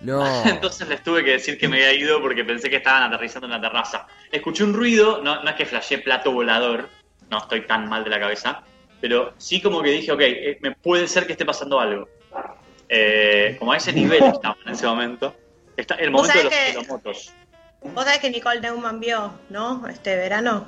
[0.02, 0.25] No.
[0.45, 3.52] Entonces les tuve que decir que me había ido porque pensé que estaban aterrizando en
[3.52, 4.08] la terraza.
[4.32, 6.89] Escuché un ruido, no, no es que flashé plato volador,
[7.30, 8.63] no estoy tan mal de la cabeza,
[8.99, 12.10] pero sí como que dije, ok, eh, me puede ser que esté pasando algo.
[12.89, 15.36] Eh, como a ese nivel estaba en ese momento.
[15.78, 17.34] Está el momento de los, que- de los motos.
[17.82, 19.88] Vos sabés que Nicole Neumann vio, ¿no?
[19.88, 20.68] Este verano.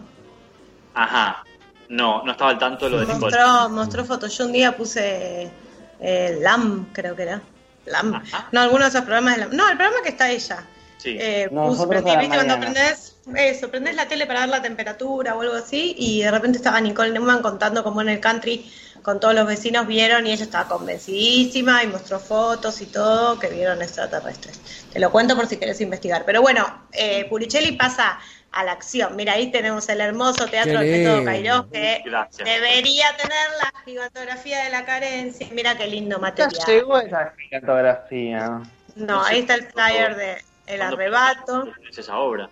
[0.93, 1.43] Ajá.
[1.89, 3.19] No, no estaba al tanto de lo de Nicole.
[3.19, 4.37] Mostró, mostró fotos.
[4.37, 5.51] Yo un día puse
[5.99, 7.41] eh, LAM, creo que era.
[7.85, 8.15] LAM.
[8.15, 8.47] Ajá.
[8.51, 9.55] No, alguno de esos programas de LAM.
[9.55, 10.65] No, el programa que está ella.
[10.97, 11.17] Sí.
[11.19, 12.35] Eh, puse, prendí, ¿viste?
[12.35, 16.29] Cuando prendés, eso, prendés la tele para ver la temperatura o algo así, y de
[16.29, 20.31] repente estaba Nicole Neumann contando cómo en el country con todos los vecinos vieron y
[20.31, 24.59] ella estaba convencidísima y mostró fotos y todo que vieron extraterrestres.
[24.91, 26.23] Te lo cuento por si querés investigar.
[26.25, 28.19] Pero bueno, eh, Puricelli pasa
[28.51, 29.15] a la acción.
[29.15, 31.23] Mira, ahí tenemos el hermoso teatro del método.
[31.23, 32.45] Cairós que Gracias.
[32.47, 35.47] debería tener la gigantografía de la carencia.
[35.51, 36.65] Mira qué lindo ya material.
[36.67, 38.61] llegó esa gigantografía.
[38.95, 40.31] No, ahí está el flyer de
[40.67, 42.49] El ¿Cuándo Arrebato, es esa obra?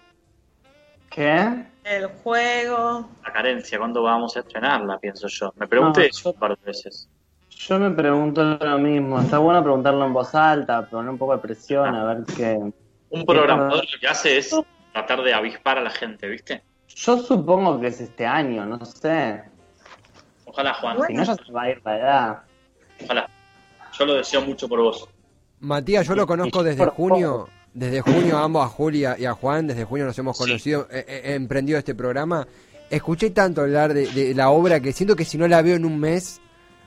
[1.09, 1.65] ¿Qué?
[1.89, 3.09] El juego.
[3.25, 4.99] La carencia, ¿cuándo vamos a estrenarla?
[4.99, 5.51] Pienso yo.
[5.55, 7.09] Me pregunté No, eso yo- un par de veces.
[7.49, 9.19] Yo me pregunto lo mismo.
[9.19, 12.57] Está bueno preguntarlo en voz alta, poner un poco de presión, a ver qué.
[13.09, 14.55] Un programador lo que hace es
[14.93, 16.63] tratar de avispar a la gente, ¿viste?
[16.87, 19.43] Yo supongo que es este año, no sé.
[20.45, 20.97] Ojalá, Juan.
[21.07, 22.39] Si no, ya se va a ir la edad.
[23.03, 23.29] Ojalá.
[23.97, 25.07] Yo lo deseo mucho por vos.
[25.59, 27.47] Matías, yo lo conozco desde junio.
[27.73, 30.43] Desde junio ambos a Julia y a Juan, desde junio nos hemos Sí.
[30.43, 32.47] conocido, he, he- he emprendido este programa.
[32.89, 35.85] Escuché tanto hablar de, de la obra que siento que si no la veo en
[35.85, 36.41] un mes,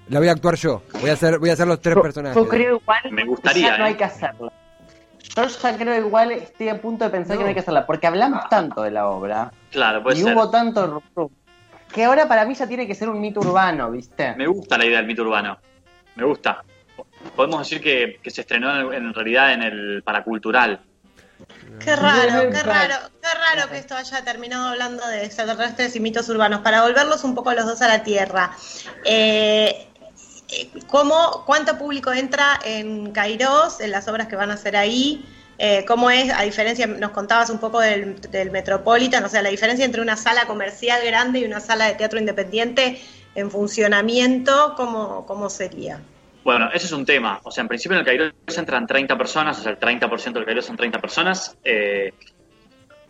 [0.09, 0.83] la voy a actuar yo.
[1.01, 2.37] Voy a hacer, voy a hacer los tres Yo- personajes.
[2.37, 3.89] Yo creo igual Me que gustaría, ya no ¿eh?
[3.89, 4.53] hay que hacerla.
[5.37, 7.39] Yo ya creo igual, estoy a punto de pensar No.
[7.39, 10.35] que no hay que hacerla, porque hablamos tanto de la obra Claro, puede y ser.
[10.35, 11.03] hubo tanto
[11.95, 14.35] que ahora para mí ya tiene que ser un mito urbano, ¿viste?
[14.37, 15.57] Me gusta la idea del mito urbano.
[16.17, 16.63] Me gusta.
[17.37, 20.81] Podemos decir que, que se estrenó en, en realidad en el paracultural.
[21.81, 26.29] Qué raro, qué raro, qué raro que esto haya terminado hablando de extraterrestres y mitos
[26.29, 26.61] urbanos.
[26.61, 28.53] Para volverlos un poco los dos a la Tierra.
[29.05, 29.89] Eh,
[30.51, 35.25] eh, ¿cómo, ¿Cuánto público entra en Kairos, en las obras que van a hacer ahí?
[35.59, 39.51] Eh, ¿Cómo es, a diferencia, nos contabas un poco del, del Metropolitan, o sea, la
[39.51, 43.01] diferencia entre una sala comercial grande y una sala de teatro independiente
[43.35, 46.01] en funcionamiento, ¿cómo, cómo sería?
[46.45, 47.41] Bueno, ese es un tema.
[47.45, 50.45] O sea, en principio en el Cairo entran 30 personas, o sea, el 30% del
[50.45, 51.57] Cairo son 30 personas.
[51.65, 52.13] Eh,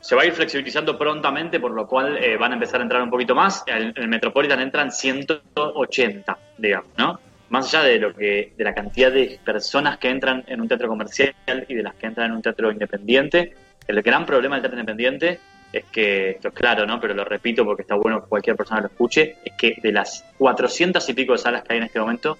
[0.00, 3.02] se va a ir flexibilizando prontamente, por lo cual eh, van a empezar a entrar
[3.02, 3.62] un poquito más.
[3.66, 7.20] En el Metropolitan entran 180, digamos, ¿no?
[7.50, 10.88] Más allá de lo que, de la cantidad de personas que entran en un teatro
[10.88, 11.34] comercial
[11.68, 13.54] y de las que entran en un teatro independiente,
[13.86, 15.38] el gran problema del teatro independiente
[15.72, 17.00] es que, esto es claro, ¿no?
[17.00, 20.24] Pero lo repito porque está bueno que cualquier persona lo escuche, es que de las
[20.36, 22.36] 400 y pico de salas que hay en este momento,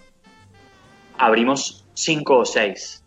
[1.19, 3.05] abrimos 5 o 6.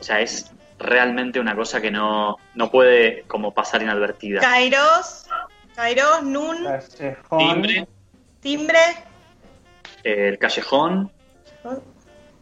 [0.00, 4.40] O sea, es realmente una cosa que no, no puede como pasar inadvertida.
[4.40, 5.26] Kairos
[5.74, 7.38] Kairos, Nun, Callejón.
[7.38, 7.86] Timbre,
[8.40, 8.78] Timbre.
[10.04, 11.10] eh, el callejón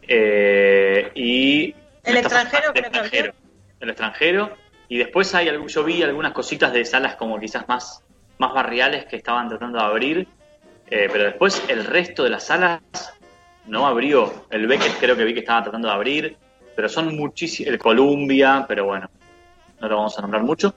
[0.01, 1.75] eh, y...
[2.03, 3.33] El extranjero, el que extranjero.
[3.79, 4.57] El extranjero.
[4.89, 8.03] Y después hay, algo- yo vi algunas cositas de salas como quizás más,
[8.37, 10.27] más barriales que estaban tratando de abrir.
[10.91, 12.81] eh, pero después el resto de las salas
[13.67, 14.45] no abrió.
[14.49, 16.37] El Beckett creo que vi que estaba tratando de abrir.
[16.75, 17.71] Pero son muchísimos.
[17.71, 19.09] El Columbia, pero bueno,
[19.79, 20.73] no lo vamos a nombrar mucho.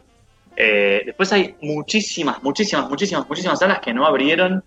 [0.57, 4.65] Eh, después hay muchísimas, muchísimas, muchísimas, muchísimas salas que no abrieron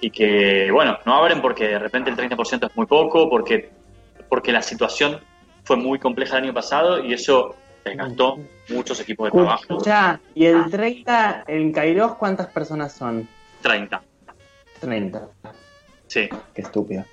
[0.00, 3.70] y que, bueno, no abren porque de repente el 30% es muy poco, porque,
[4.28, 5.20] porque la situación
[5.64, 8.38] fue muy compleja el año pasado y eso desgastó
[8.70, 9.62] muchos equipos de trabajo.
[9.62, 13.28] Escucha, y el 30 en Kairos, ¿cuántas personas son?
[13.62, 14.02] 30,
[14.80, 15.28] 30.
[16.06, 16.28] sí.
[16.54, 17.04] Qué estúpido.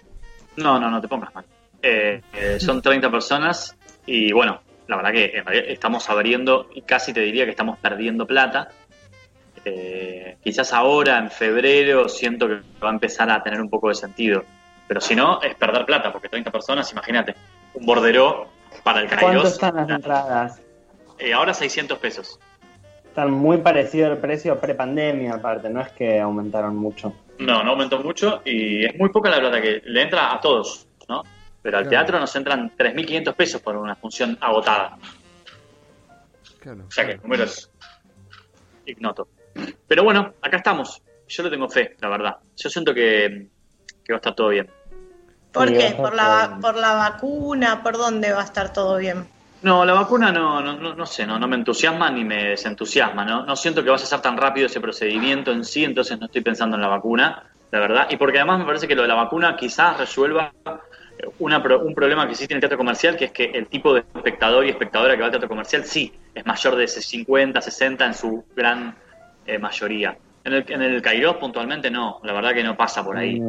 [0.58, 1.46] No, no, no te pongas mal.
[1.82, 6.82] Eh, eh, son 30 personas y bueno, la verdad que en realidad estamos abriendo y
[6.82, 8.70] casi te diría que estamos perdiendo plata.
[9.65, 13.96] Eh, quizás ahora, en febrero, siento que va a empezar a tener un poco de
[13.96, 14.43] sentido.
[14.88, 17.36] Pero si no, es perder plata, porque 30 personas, imagínate,
[17.74, 18.48] un bordero
[18.84, 19.52] para el ¿Cuánto Kairos.
[19.52, 20.62] están las entradas?
[21.20, 22.39] Eh, ahora 600 pesos.
[23.06, 27.13] Están muy parecido al precio pre-pandemia, aparte, no es que aumentaron mucho.
[27.39, 30.88] No, no aumentó mucho y es muy poca la plata que le entra a todos,
[31.08, 31.23] ¿no?
[31.62, 31.89] Pero al Claro.
[31.97, 34.97] teatro nos entran 3.500 pesos por una función agotada.
[36.60, 36.86] Claro.
[36.88, 37.69] O sea que el número es
[38.86, 39.28] ignoto.
[39.88, 41.02] Pero bueno, acá estamos.
[41.28, 42.38] Yo le tengo fe, la verdad.
[42.56, 43.47] Yo siento que,
[44.04, 44.69] que va a estar todo bien.
[45.52, 45.93] ¿Por qué?
[45.97, 46.58] ¿Por la.
[46.62, 47.82] ¿Por la vacuna?
[47.84, 49.28] ¿Por dónde va a estar todo bien?
[49.67, 53.25] No, la vacuna no, no, no, no sé, no, no me entusiasma ni me desentusiasma,
[53.25, 53.45] ¿no?
[53.45, 56.39] No siento que vaya a ser tan rápido ese procedimiento en sí, entonces no estoy
[56.39, 58.08] pensando en la vacuna, la verdad.
[58.10, 61.93] Y porque además me parece que lo de la vacuna quizás resuelva eh, una un
[61.93, 64.69] problema que existe en el teatro comercial, que es que el tipo de espectador y
[64.69, 68.45] espectadora que va al teatro comercial sí es mayor de ese 50, 60 en su
[68.56, 68.95] gran
[69.45, 70.17] eh, mayoría.
[70.45, 73.43] En el, en el Kairos puntualmente no, la verdad que no pasa por ahí.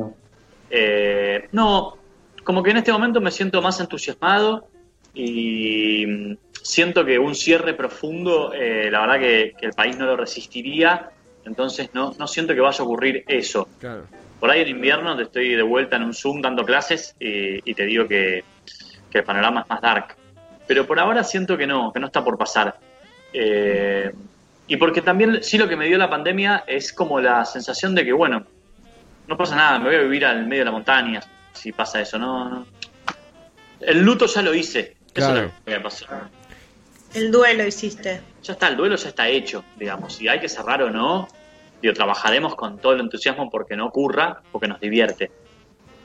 [0.68, 1.96] Eh, no,
[2.42, 4.66] como que en este momento me siento más entusiasmado
[5.14, 10.06] y mm, siento que un cierre profundo, eh, la verdad que, que el país no
[10.06, 11.10] lo resistiría,
[11.44, 13.68] entonces no, no siento que vaya a ocurrir eso.
[13.80, 14.04] Claro.
[14.38, 17.74] Por ahí en invierno te estoy de vuelta en un Zoom dando clases y, y
[17.74, 18.44] te digo que,
[19.10, 20.14] que el panorama es más dark.
[20.66, 22.76] Pero por ahora siento que no, que no está por pasar.
[23.32, 24.12] Eh,
[24.66, 28.04] y porque también sí lo que me dio la pandemia es como la sensación de
[28.04, 28.44] que, bueno,
[29.26, 31.20] no pasa nada, me voy a vivir al medio de la montaña
[31.58, 32.66] si pasa eso, no, no.
[33.80, 35.46] El luto ya lo hice, eso Claro.
[35.48, 36.06] es lo que me pasó.
[37.14, 38.20] El duelo hiciste.
[38.42, 40.14] Ya está, el duelo ya está hecho, digamos.
[40.14, 41.26] Si hay que cerrar o no,
[41.80, 45.30] digo, trabajaremos con todo el entusiasmo porque no ocurra, porque nos divierte.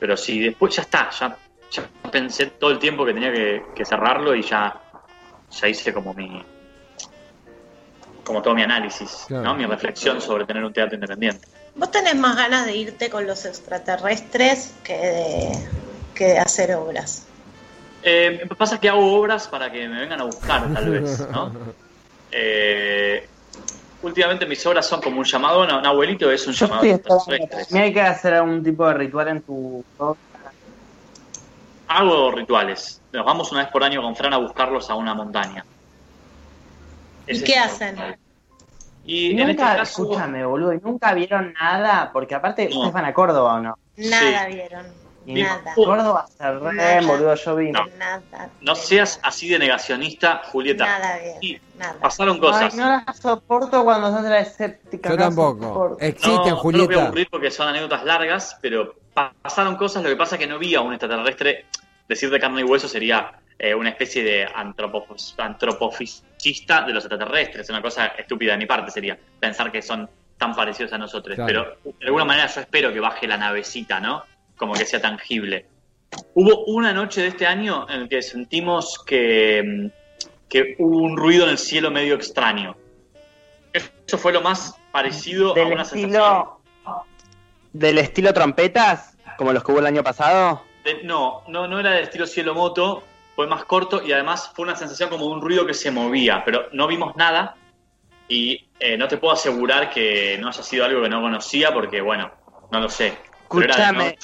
[0.00, 1.36] Pero si después ya está, ya,
[1.70, 4.80] ya pensé todo el tiempo que tenía que, que cerrarlo y ya,
[5.50, 6.42] ya hice como mi
[8.24, 9.44] como todo mi análisis, Claro.
[9.44, 9.54] ¿no?
[9.54, 11.46] mi reflexión sobre tener un teatro independiente.
[11.76, 15.68] ¿Vos tenés más ganas de irte con los extraterrestres que de,
[16.14, 17.26] que de hacer obras?
[18.06, 21.50] Eh, pasa que hago obras para que me vengan a buscar, tal vez, ¿no?
[22.36, 23.28] Eh,
[24.02, 26.82] últimamente mis obras son como un llamado, no, un abuelito es un Yo llamado
[27.70, 29.84] mí hay que hacer algún tipo de ritual en tu.
[31.86, 33.00] Hago rituales.
[33.12, 35.64] Nos vamos una vez por año con Fran a buscarlos a una montaña.
[37.28, 37.90] ¿Y qué hacen?
[37.90, 38.18] ritual.
[39.06, 42.76] Y en este nunca, caso, escúchame, boludo, y nunca vieron nada, porque aparte No.
[42.76, 43.78] ustedes van a Córdoba o no.
[43.96, 45.03] Nada vieron.
[45.26, 45.72] Y Nada.
[45.74, 47.00] Córdoba se re, Nada.
[47.06, 47.70] boludo, yo vi.
[47.72, 47.86] No.
[47.98, 48.50] Nada.
[48.60, 50.84] no seas así de negacionista, Julieta.
[50.84, 51.36] Nada bien.
[51.40, 51.94] Y Nada.
[52.00, 52.72] pasaron cosas.
[52.74, 55.08] Ay, no la soporto cuando sos de la escéptica.
[55.10, 55.96] Yo no tampoco.
[56.00, 57.02] Existen, no, no lo voy a Julieta.
[57.06, 60.02] aburrir porque son anécdotas largas, pero pa- pasaron cosas.
[60.02, 61.66] Lo que pasa es que no vi a un extraterrestre.
[62.06, 65.34] Decir de carne y hueso sería eh, una especie de antropofis-
[65.98, 67.68] antropofisista de los extraterrestres.
[67.70, 71.36] Una cosa estúpida de mi parte sería pensar que son tan parecidos a nosotros.
[71.36, 71.76] Claro.
[71.82, 74.24] Pero de alguna manera yo espero que baje la navecita, ¿no?
[74.56, 75.66] Como que sea tangible.
[76.34, 79.86] Hubo una noche de este año en que sentimos que, mm,
[80.48, 82.76] que hubo un ruido en el cielo medio extraño.
[83.72, 86.44] Eso fue lo más parecido a una sensación.
[87.72, 90.62] Del estilo trompetas, como los que hubo el año pasado.
[90.84, 93.02] De- no, no, no era del estilo cielo moto,
[93.34, 96.42] fue más corto y además fue una sensación como de un ruido que se movía,
[96.44, 97.56] pero no vimos nada
[98.28, 102.00] y eh, no te puedo asegurar que no haya sido algo que no conocía porque,
[102.00, 102.30] bueno,
[102.70, 103.18] no lo sé.
[103.60, 104.18] Escúchame.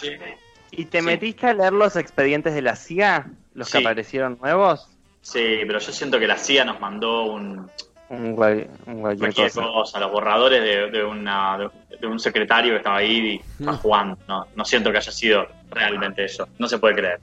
[0.72, 1.04] ¿Y te Sí.
[1.04, 3.26] metiste a leer los expedientes de la CIA?
[3.54, 4.88] ¿Los que aparecieron nuevos?
[5.20, 7.68] Sí, pero yo siento que la CIA nos mandó un,
[8.08, 9.62] Un, guay- un cualquier cualquier cosa.
[9.62, 13.76] cosa, los borradores de, de una, de, de un secretario que estaba ahí y estaba
[13.76, 13.80] Mm.
[13.80, 14.18] jugando.
[14.28, 16.48] No, no siento que haya sido realmente eso.
[16.58, 17.20] No se puede creer.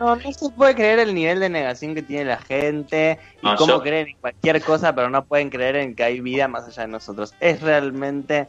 [0.00, 3.54] No, no se puede creer el nivel de negación que tiene la gente y No,
[3.54, 6.66] cómo yo- creen en cualquier cosa, pero no pueden creer en que hay vida más
[6.66, 7.32] allá de nosotros.
[7.38, 8.48] Es realmente.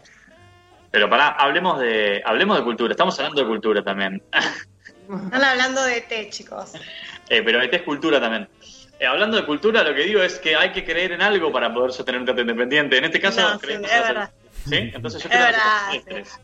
[0.92, 2.92] Pero pará, hablemos de, hablemos de cultura.
[2.92, 4.22] Estamos hablando de cultura también.
[4.32, 6.74] Están hablando de té, chicos.
[7.32, 8.50] Eh, pero esta es cultura también.
[9.00, 11.72] Eh, hablando de cultura, lo que digo es que hay que creer en algo para
[11.72, 12.98] poder sostener un teatro independiente.
[12.98, 14.32] En este caso, No, sí, creemos es en los- verdad.
[14.68, 14.76] ¿Sí?
[14.96, 16.02] Entonces yo Es creo verdad, sí.
[16.08, 16.40] tres.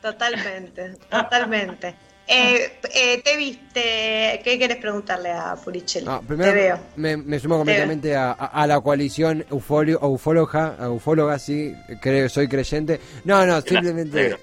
[0.00, 1.94] Totalmente, totalmente.
[2.32, 6.06] Eh, eh, te viste, ¿qué quieres preguntarle a Puricelli?
[6.06, 6.78] No, te primero veo.
[6.96, 13.00] me, me sumo completamente a, a- a la coalición ufóloga, ufóloga, sí, creo, soy creyente.
[13.24, 14.36] No, no, simplemente...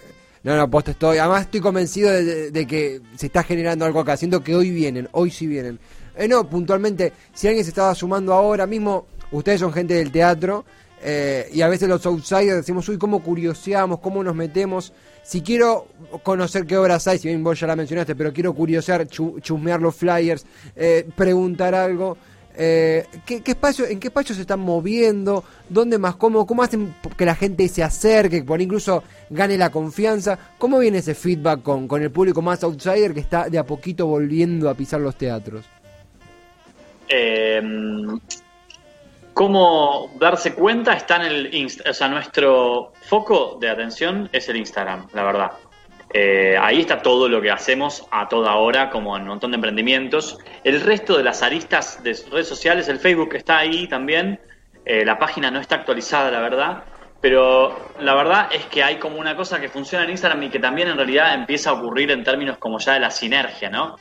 [0.44, 1.18] No, no, posta estoy.
[1.18, 4.16] Además estoy convencido de, de- de que se está generando algo acá.
[4.18, 5.80] Siento que hoy vienen, hoy sí vienen.
[6.16, 10.64] Eh, no, puntualmente, si alguien se estaba sumando ahora mismo, ustedes son gente del teatro,
[11.04, 14.94] eh, y a veces los outsiders decimos, uy, cómo curioseamos, cómo nos metemos.
[15.28, 15.88] Si quiero
[16.24, 19.82] conocer qué obras hay, si bien vos ya la mencionaste, pero quiero curiosear, chu- chusmear
[19.82, 22.16] los flyers, eh, preguntar algo.
[22.56, 25.44] Eh, ¿qué, espacio, ¿En qué espacio se están moviendo?
[25.68, 26.16] ¿Dónde más?
[26.16, 30.40] ¿Cómo, ¿Cómo hacen que la gente se acerque, que por incluso gane la confianza?
[30.58, 34.08] ¿Cómo viene ese feedback con, con el público más outsider que está de a poquito
[34.08, 35.66] volviendo a pisar los teatros?
[37.10, 37.62] Eh,
[39.38, 40.94] ¿Cómo darse cuenta?
[40.94, 41.92] Está en el Insta.
[41.92, 45.52] O sea, nuestro foco de atención es el Instagram, la verdad.
[46.12, 49.56] Eh, ahí está todo lo que hacemos a toda hora, como en un montón de
[49.56, 50.40] emprendimientos.
[50.64, 54.40] El resto de las aristas de redes sociales, el Facebook está ahí también.
[54.86, 56.84] Eh, la página no está actualizada, la verdad.
[57.22, 60.60] Pero la verdad es que hay como una cosa que funciona en Instagram y que
[60.60, 63.98] también en realidad empieza a ocurrir en términos como ya de la sinergia, ¿no?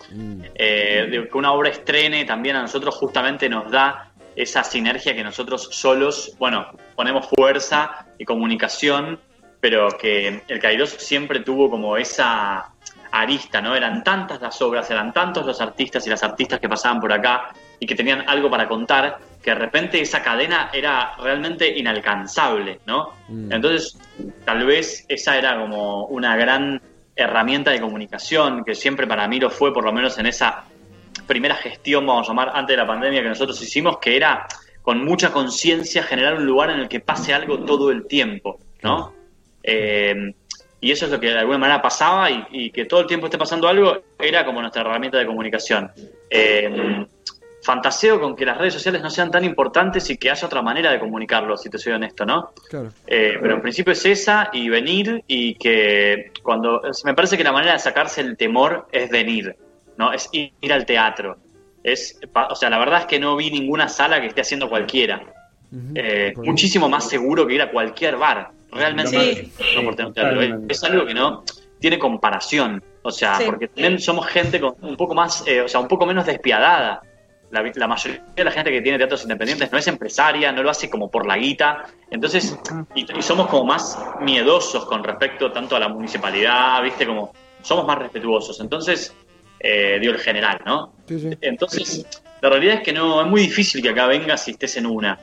[0.55, 5.25] Eh, de que una obra estrene también a nosotros justamente nos da esa sinergia que
[5.25, 9.19] nosotros solos, bueno, ponemos fuerza y comunicación,
[9.61, 12.71] pero que el Kairos siempre tuvo como esa
[13.11, 13.75] arista, ¿no?
[13.75, 17.53] Eran tantas las obras, eran tantos los artistas y las artistas que pasaban por acá
[17.81, 23.13] y que tenían algo para contar, que de repente esa cadena era realmente inalcanzable, ¿no?
[23.29, 23.53] Mm.
[23.53, 23.99] Entonces,
[24.45, 26.81] tal vez esa era como una gran
[27.15, 30.65] herramienta de comunicación, que siempre para mí lo fue, por lo menos en esa
[31.27, 34.47] primera gestión, vamos a llamar, antes de la pandemia que nosotros hicimos, que era
[34.83, 39.13] con mucha conciencia generar un lugar en el que pase algo todo el tiempo, ¿no?
[39.63, 40.35] Eh,
[40.81, 43.27] y eso es lo que de alguna manera pasaba y, y que todo el tiempo
[43.27, 45.91] esté pasando algo era como nuestra herramienta de comunicación.
[46.31, 47.07] Eh,
[47.67, 50.93] fantaseo con que las redes sociales no sean tan importantes y que haya otra manera
[50.93, 52.53] de comunicarlo, si te soy honesto, ¿no?
[52.71, 52.93] Claro.
[53.07, 57.53] Eh, pero en principio es esa y venir y que cuando me parece que la
[57.53, 59.57] manera de sacarse el temor es venir,
[59.99, 60.13] ¿no?
[60.13, 61.37] Es ir, al teatro.
[61.83, 64.69] Es, pa- o sea, la verdad es que no vi ninguna sala que esté haciendo
[64.69, 65.23] cualquiera.
[65.95, 68.51] Eh, muchísimo más seguro que ir a cualquier bar.
[68.73, 69.53] Realmente Sí.
[69.77, 70.41] no por tener un teatro.
[70.43, 71.45] Es, es algo que no
[71.81, 72.83] tiene comparación.
[73.03, 73.45] O sea, Sí.
[73.47, 77.03] porque también somos gente con un poco más, eh, o sea, un poco menos despiadada.
[77.53, 80.71] La, la mayoría de la gente que tiene teatros independientes no es empresaria, no lo
[80.71, 81.85] hace como por la guita.
[82.11, 82.59] Entonces,
[82.97, 87.07] y, y somos como más miedosos con respecto tanto a la municipalidad, ¿viste?
[87.07, 87.33] Como
[87.63, 88.59] somos más respetuosos.
[88.61, 89.15] Entonces,
[89.61, 90.93] eh, digo el general, ¿no?
[91.09, 91.39] Sí, sí.
[91.41, 92.07] Entonces,
[92.41, 95.19] la realidad es que no, es muy difícil que acá vengas y estés en una.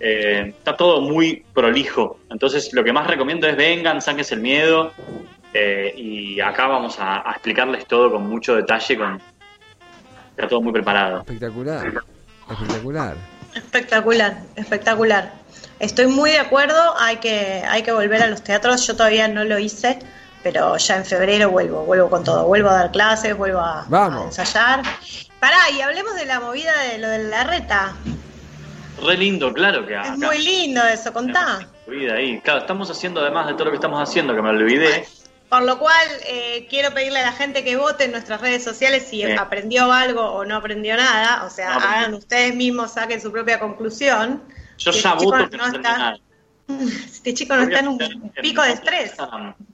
[0.00, 2.18] Eh, está todo muy prolijo.
[2.30, 4.92] Entonces, lo que más recomiendo es vengan, sáquense el miedo.
[5.54, 9.20] eh, y acá vamos a, a explicarles todo con mucho detalle, con
[10.30, 11.18] está todo muy preparado.
[11.20, 11.92] Espectacular.
[12.50, 13.16] Espectacular.
[13.54, 15.32] Espectacular, espectacular.
[15.78, 19.44] Estoy muy de acuerdo, hay que, hay que volver a los teatros, yo todavía no
[19.44, 19.98] lo hice,
[20.44, 24.38] pero ya en febrero vuelvo, vuelvo con todo, vuelvo a dar clases, vuelvo a, Vamos.
[24.38, 24.82] a ensayar.
[25.40, 27.96] Pará, y hablemos de la movida de lo de la reta.
[29.02, 30.12] Re lindo, claro que acá.
[30.12, 31.66] Es muy lindo eso, contá.
[32.14, 32.40] Ahí.
[32.42, 35.08] Claro, estamos haciendo además de todo lo que estamos haciendo, que me olvidé.
[35.48, 39.06] Por lo cual, eh, quiero pedirle a la gente que vote en nuestras redes sociales
[39.08, 41.44] si aprendió algo o no aprendió nada.
[41.44, 44.42] O sea, No hagan ustedes mismos, saquen su propia conclusión.
[44.78, 46.18] Yo ya voto que no, no está-.
[47.06, 47.98] Este chico no está en un
[48.40, 49.14] pico de estrés.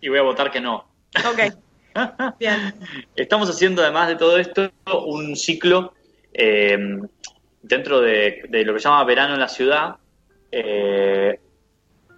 [0.00, 0.86] Y voy a votar que no.
[1.24, 1.54] Ok.
[2.38, 2.74] Bien.
[3.16, 4.70] Estamos haciendo, además de todo esto,
[5.06, 5.94] un ciclo
[6.32, 6.78] eh,
[7.62, 9.96] dentro de, de lo que se llama Verano en la Ciudad.
[10.52, 11.38] Eh,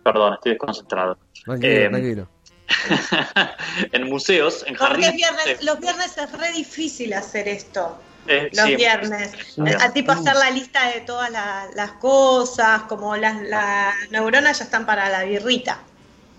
[0.04, 1.18] perdón, estoy desconcentrado.
[1.44, 2.28] Tranquilo, Eh, tranquilo.
[3.92, 5.14] en museos, en jardines.
[5.14, 7.98] viernes, los viernes es re difícil hacer esto.
[8.28, 9.32] Eh, Los sí, viernes.
[9.54, 9.62] Sí.
[9.80, 14.64] A tipo hacer la lista de todas la- las cosas, como las, las neuronas ya
[14.64, 15.80] están para la birrita.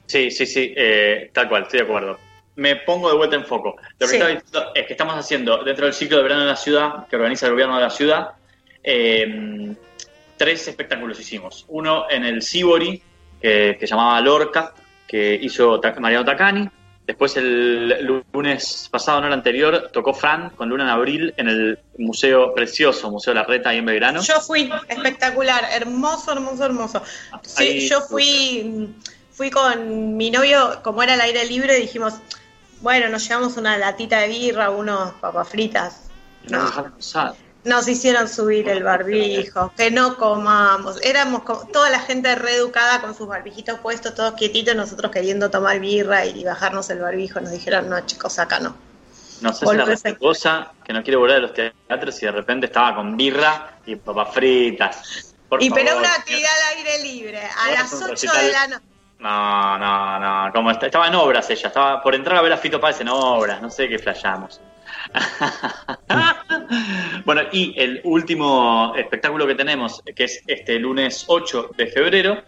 [0.05, 2.19] Sí, sí, sí, eh, tal cual, estoy de acuerdo.
[2.55, 3.75] Me pongo de vuelta en foco.
[3.99, 4.15] Lo que Sí.
[4.15, 7.15] estaba diciendo es que estamos haciendo, dentro del ciclo de verano de la ciudad, que
[7.15, 8.27] organiza el gobierno de la ciudad,
[8.83, 9.73] eh,
[10.37, 11.65] tres espectáculos hicimos.
[11.69, 13.01] Uno en el Sibori,
[13.41, 14.73] que, que llamaba Lorca,
[15.07, 16.69] que hizo Mariano Tacani.
[17.05, 21.79] Después el lunes pasado, no el anterior, tocó Fran con Luna en Abril en el
[21.97, 24.21] Museo Precioso, Museo La Reta ahí en Belgrano.
[24.21, 27.03] Yo fui, espectacular, hermoso, hermoso, hermoso.
[27.41, 28.95] Sí, Ahí- yo fui,
[29.33, 32.13] fui con mi novio, como era el aire libre, dijimos,
[32.81, 36.09] bueno, nos llevamos una latita de birra, unos papas fritas.
[36.49, 37.33] No usar.
[37.65, 41.01] Nos hicieron subir el barbijo, que no comamos.
[41.01, 45.79] Éramos como, toda la gente reeducada con sus barbijitos puestos, todos quietitos, nosotros queriendo tomar
[45.79, 47.39] birra y bajarnos el barbijo.
[47.39, 48.75] Nos dijeron, no, chicos, acá no.
[49.41, 52.25] No sé si la Volvés a- respetuosa que no quiere volver a los teatros y
[52.25, 55.33] de repente estaba con birra y papas fritas.
[55.47, 58.45] Por y pero una actividad al aire libre, a las un 8 recital.
[58.45, 58.85] de la noche.
[59.19, 60.51] No, no, no.
[60.53, 61.67] Como est- estaba en obras ella.
[61.67, 63.61] Estaba por entrar a ver a Fito Páez en obras.
[63.61, 64.59] No sé qué flayamos.
[67.25, 72.43] bueno, y el último espectáculo que tenemos, que es este lunes 8 de febrero,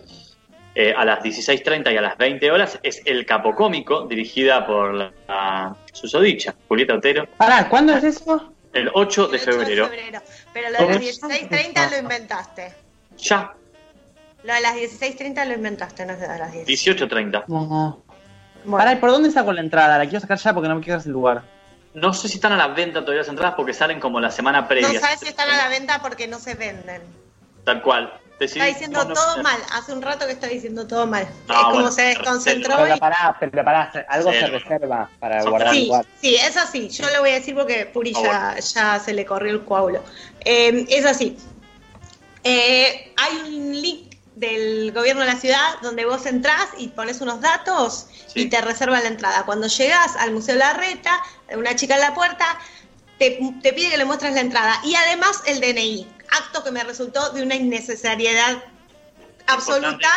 [0.76, 5.12] eh, a las 16.30 y a las 20 horas, es El Capocómico, dirigida por la,
[5.28, 8.52] la susodicha, Julieta Otero, Pará, ¿cuándo es eso?
[8.74, 9.90] el 8 de El 8 febrero.
[10.54, 11.32] Pero lo de las ¿Cómo?
[11.34, 12.74] 16.30 lo inventaste.
[13.18, 13.54] Ya,
[14.44, 16.68] Lo de las 16.30 lo inventaste, no es de las 10.
[16.68, 17.46] 18.30.
[17.48, 18.04] No.
[18.66, 19.98] Bueno, Pará, ¿y por dónde saco la entrada?
[19.98, 21.44] La quiero sacar ya porque no me quedas el lugar.
[21.96, 24.68] No sé si están a la venta todavía las entradas porque salen como la semana
[24.68, 24.92] previa.
[24.92, 27.02] no sabes si están a la venta porque no se venden.
[27.64, 28.20] Tal cual.
[28.40, 29.44] Está diciendo no, todo no.
[29.44, 29.58] mal.
[29.72, 31.26] Hace un rato que está diciendo todo mal.
[31.48, 32.76] No, es como bueno, se desconcentró.
[32.76, 36.58] Pero y- pará, pero pará, algo se reserva para Son guardar el Sí, sí, es
[36.58, 36.90] así.
[36.90, 40.04] Yo lo voy a decir porque Puri Ah, ya, ya se le corrió el coágulo.
[40.44, 41.38] Eh, es así.
[42.44, 47.42] Eh, hay un link del gobierno de la ciudad donde vos entrás y pones unos
[47.42, 48.42] datos Sí.
[48.42, 49.44] y te reservan la entrada.
[49.46, 51.22] Cuando llegas al Museo Larreta,
[51.56, 52.46] una chica en la puerta
[53.18, 56.84] te, te pide que le muestres la entrada y además el DNI, acto que me
[56.84, 58.62] resultó de una innecesariedad
[59.48, 60.10] absoluta.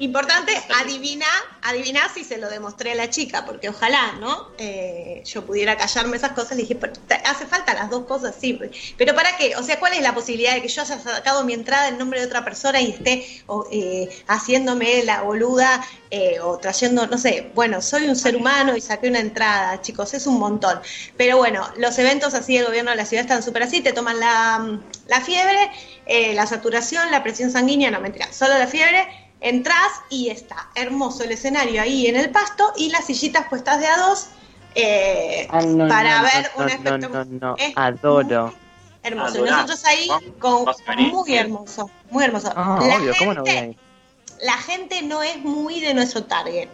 [0.00, 1.26] Importante, adivina,
[1.60, 4.52] adivina si se lo demostré a la chica, porque ojalá, ¿no?
[4.56, 6.52] Eh, yo pudiera callarme esas cosas.
[6.52, 6.92] Le dije, "Pero
[7.24, 8.56] hace falta las dos cosas, sí.
[8.96, 9.56] Pero ¿para qué?
[9.56, 12.20] O sea, ¿cuál es la posibilidad de que yo haya sacado mi entrada en nombre
[12.20, 13.26] de otra persona y esté
[13.72, 18.80] eh, haciéndome la boluda eh, o trayendo, no sé, bueno, soy un ser humano y
[18.80, 20.80] saqué una entrada, chicos, es un montón.
[21.16, 24.20] Pero bueno, los eventos así del gobierno de la ciudad están súper así, te toman
[24.20, 24.78] la,
[25.08, 25.70] la fiebre,
[26.06, 29.06] eh, la saturación, la presión sanguínea, no mentira, solo la fiebre,
[29.40, 33.86] entras y está hermoso el escenario ahí en el pasto y las sillitas puestas de
[33.86, 34.26] a dos
[34.74, 37.24] eh, Ah, no, para no, ver no, un no, espectáculo.
[37.24, 38.54] no, no, Es adoro.
[39.02, 39.44] Hermoso.
[39.44, 40.08] Nosotros ahí
[40.38, 40.66] con
[41.10, 42.52] muy hermoso, muy hermoso.
[42.54, 44.44] Ah, la, obvio, ¿cómo no voy a gente, ir?
[44.44, 46.68] la gente no es muy de nuestro target.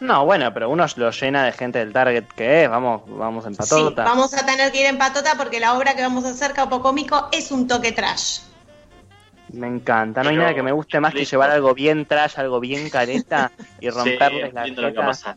[0.00, 3.52] No, bueno, pero uno lo llena de gente del target que es, vamos, vamos en
[3.54, 4.04] Sí, patota.
[4.04, 6.80] vamos a tener que ir en patota porque la obra que vamos a hacer, Capo
[6.82, 8.40] Cómico, es un toque trash.
[9.52, 12.34] Me encanta, no hay Pero, nada que me guste más que llevar algo bien trash,
[12.36, 15.36] algo bien careta y romperles Sí, la lindo lo que va a pasar.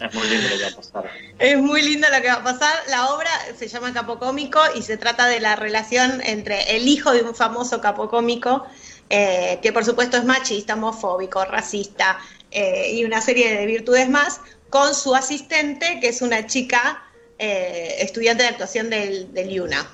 [0.00, 1.10] Es muy lindo lo que va a pasar.
[1.38, 2.74] Es muy lindo lo que va a pasar.
[2.88, 7.12] La obra se llama Capo Cómico y se trata de la relación entre el hijo
[7.12, 8.66] de un famoso capo cómico,
[9.08, 12.18] eh, que por supuesto es machista, homofóbico, racista
[12.50, 17.04] eh, y una serie de virtudes más, con su asistente, que es una chica
[17.38, 19.86] eh, estudiante de actuación del, del IUNA.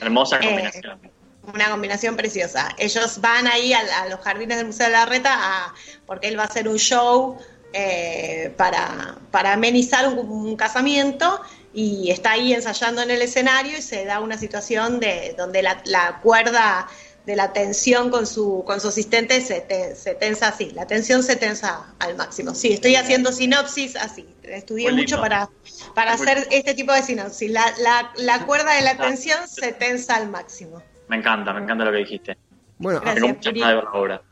[0.00, 1.15] Hermosa Eh, combinación.
[1.54, 2.68] Una combinación preciosa.
[2.78, 5.74] Ellos van ahí a, a los jardines del Museo de la Reta a-
[6.06, 7.36] porque él va a hacer un show
[7.72, 11.40] eh, para, para amenizar un, un casamiento
[11.72, 15.82] y está ahí ensayando en el escenario y se da una situación de donde la,
[15.84, 16.88] la cuerda
[17.26, 21.22] de la tensión con su, con su asistente se, te- se tensa así, la tensión
[21.24, 22.54] se tensa al máximo.
[22.54, 25.22] Sí, estoy haciendo sinopsis así, estudié Muy mucho lindo.
[25.22, 25.50] para,
[25.94, 26.56] para Muy hacer lindo.
[26.56, 27.50] este tipo de sinopsis.
[27.50, 30.82] La, la, la cuerda de la tensión se tensa al máximo.
[31.08, 32.36] Me encanta, me encanta lo que dijiste.
[32.78, 33.22] Bueno, Gracias.
[33.22, 34.22] Tengo muchas ganas de ver la obra.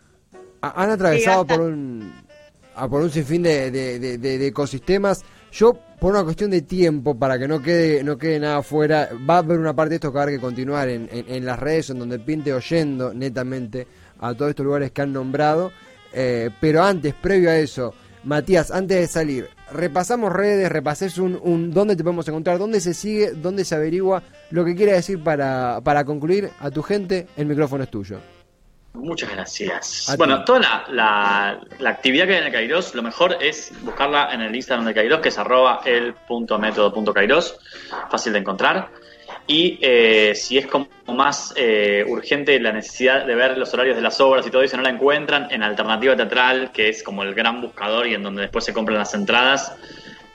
[0.62, 2.12] a- han atravesado por un
[2.76, 5.24] a por un sinfín de, de- de- de- de ecosistemas.
[5.52, 9.36] Yo, por una cuestión de tiempo, para que no quede no quede nada fuera, va
[9.36, 11.44] a haber una parte de esto que va a haber que continuar en, en- en
[11.46, 13.86] las redes, en donde pinte oyendo netamente
[14.18, 15.70] a todos estos lugares que han nombrado.
[16.12, 17.94] Eh, pero antes, previo a eso,
[18.24, 22.94] Matías, antes de salir, repasamos redes, repases un, un dónde te podemos encontrar, dónde se
[22.94, 27.46] sigue, dónde se averigua, lo que quiera decir para, para concluir a tu gente, el
[27.46, 28.18] micrófono es tuyo.
[28.94, 30.08] Muchas gracias.
[30.08, 30.18] A ti.
[30.18, 34.32] Bueno, toda la, la- la actividad que hay en el Kairos, lo mejor es buscarla
[34.32, 37.58] en el Instagram de Kairos, que es arroba el.método.kairos,
[38.10, 38.88] fácil de encontrar.
[39.46, 44.02] Y eh, si es como más eh, urgente la necesidad de ver los horarios de
[44.02, 47.34] las obras y todo eso, no la encuentran en Alternativa Teatral, que es como el
[47.34, 49.76] gran buscador y en donde después se compran las entradas,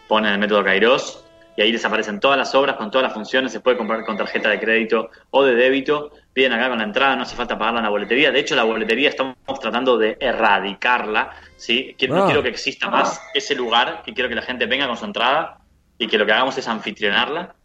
[0.08, 1.26] ponen el método Kairos.
[1.58, 4.16] y ahí les aparecen todas las obras con todas las funciones, se puede comprar con
[4.16, 7.80] tarjeta de crédito o de débito, piden acá con la entrada, no hace falta pagarla
[7.80, 11.96] en la boletería, de hecho la boletería estamos tratando de erradicarla, ¿sí?
[11.98, 12.26] Quiero, No Ah.
[12.28, 15.58] quiero que exista más ese lugar, que quiero que la gente venga con su entrada
[15.98, 17.56] y que lo que hagamos es anfitrionarla.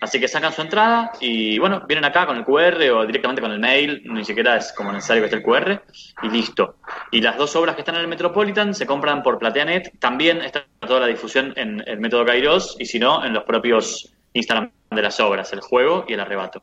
[0.00, 3.50] Así que sacan su entrada y bueno, vienen acá con el QR o directamente con
[3.50, 5.82] el mail, ni siquiera es como necesario que esté el QR
[6.22, 6.76] y listo.
[7.10, 10.64] Y las dos obras que están en el Metropolitan se compran por PlateaNet, también está
[10.80, 15.02] toda la difusión en el método Kairos y si no, en los propios Instagram de
[15.02, 16.62] las obras, el juego y el arrebato.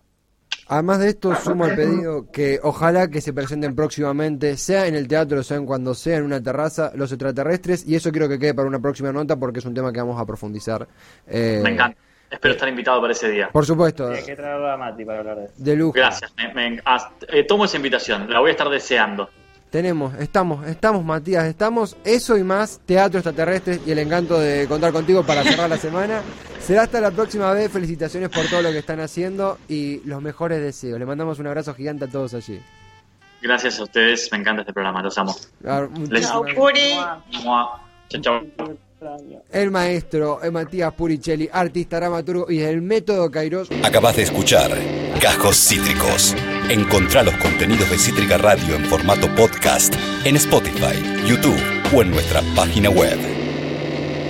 [0.67, 5.07] Además de esto, sumo al pedido que ojalá que se presenten próximamente, sea en el
[5.07, 8.53] teatro, sea en cuando sea en una terraza, los extraterrestres, y eso quiero que quede
[8.53, 10.87] para una próxima nota porque es un tema que vamos a profundizar.
[11.27, 11.97] Eh, Me encanta.
[12.33, 13.49] Espero estar invitado para ese día.
[13.51, 15.53] Por supuesto, Hay que traerlo a Mati para hablar de eso.
[15.57, 15.93] de lujo.
[15.93, 16.33] Gracias.
[16.35, 19.29] Me- me- ah, eh, tomo esa invitación, la voy a estar deseando.
[19.69, 21.95] Tenemos, estamos, estamos, Matías, estamos.
[22.03, 26.21] Eso y más, teatro extraterrestres y el encanto de contar contigo para cerrar la semana.
[26.59, 27.71] Será hasta la próxima vez.
[27.71, 30.97] Felicitaciones por todo lo que están haciendo y los mejores deseos.
[30.99, 32.59] Le mandamos un abrazo gigante a todos allí.
[33.41, 35.35] Gracias a ustedes, me encanta este programa, los amo.
[35.65, 36.31] Ah, Chao, gracias.
[36.55, 36.93] Puri.
[37.43, 37.81] Mua.
[38.09, 38.41] Chao, chao.
[39.51, 43.69] El maestro eh, Matías Puricelli, artista dramaturgo y del método Kairos.
[43.83, 44.71] Acabas de escuchar
[45.21, 46.35] Cajos Cítricos.
[46.69, 49.93] Encontrá los contenidos de Cítrica Radio en formato podcast
[50.25, 51.59] en Spotify, YouTube
[51.95, 53.42] o en nuestra página web.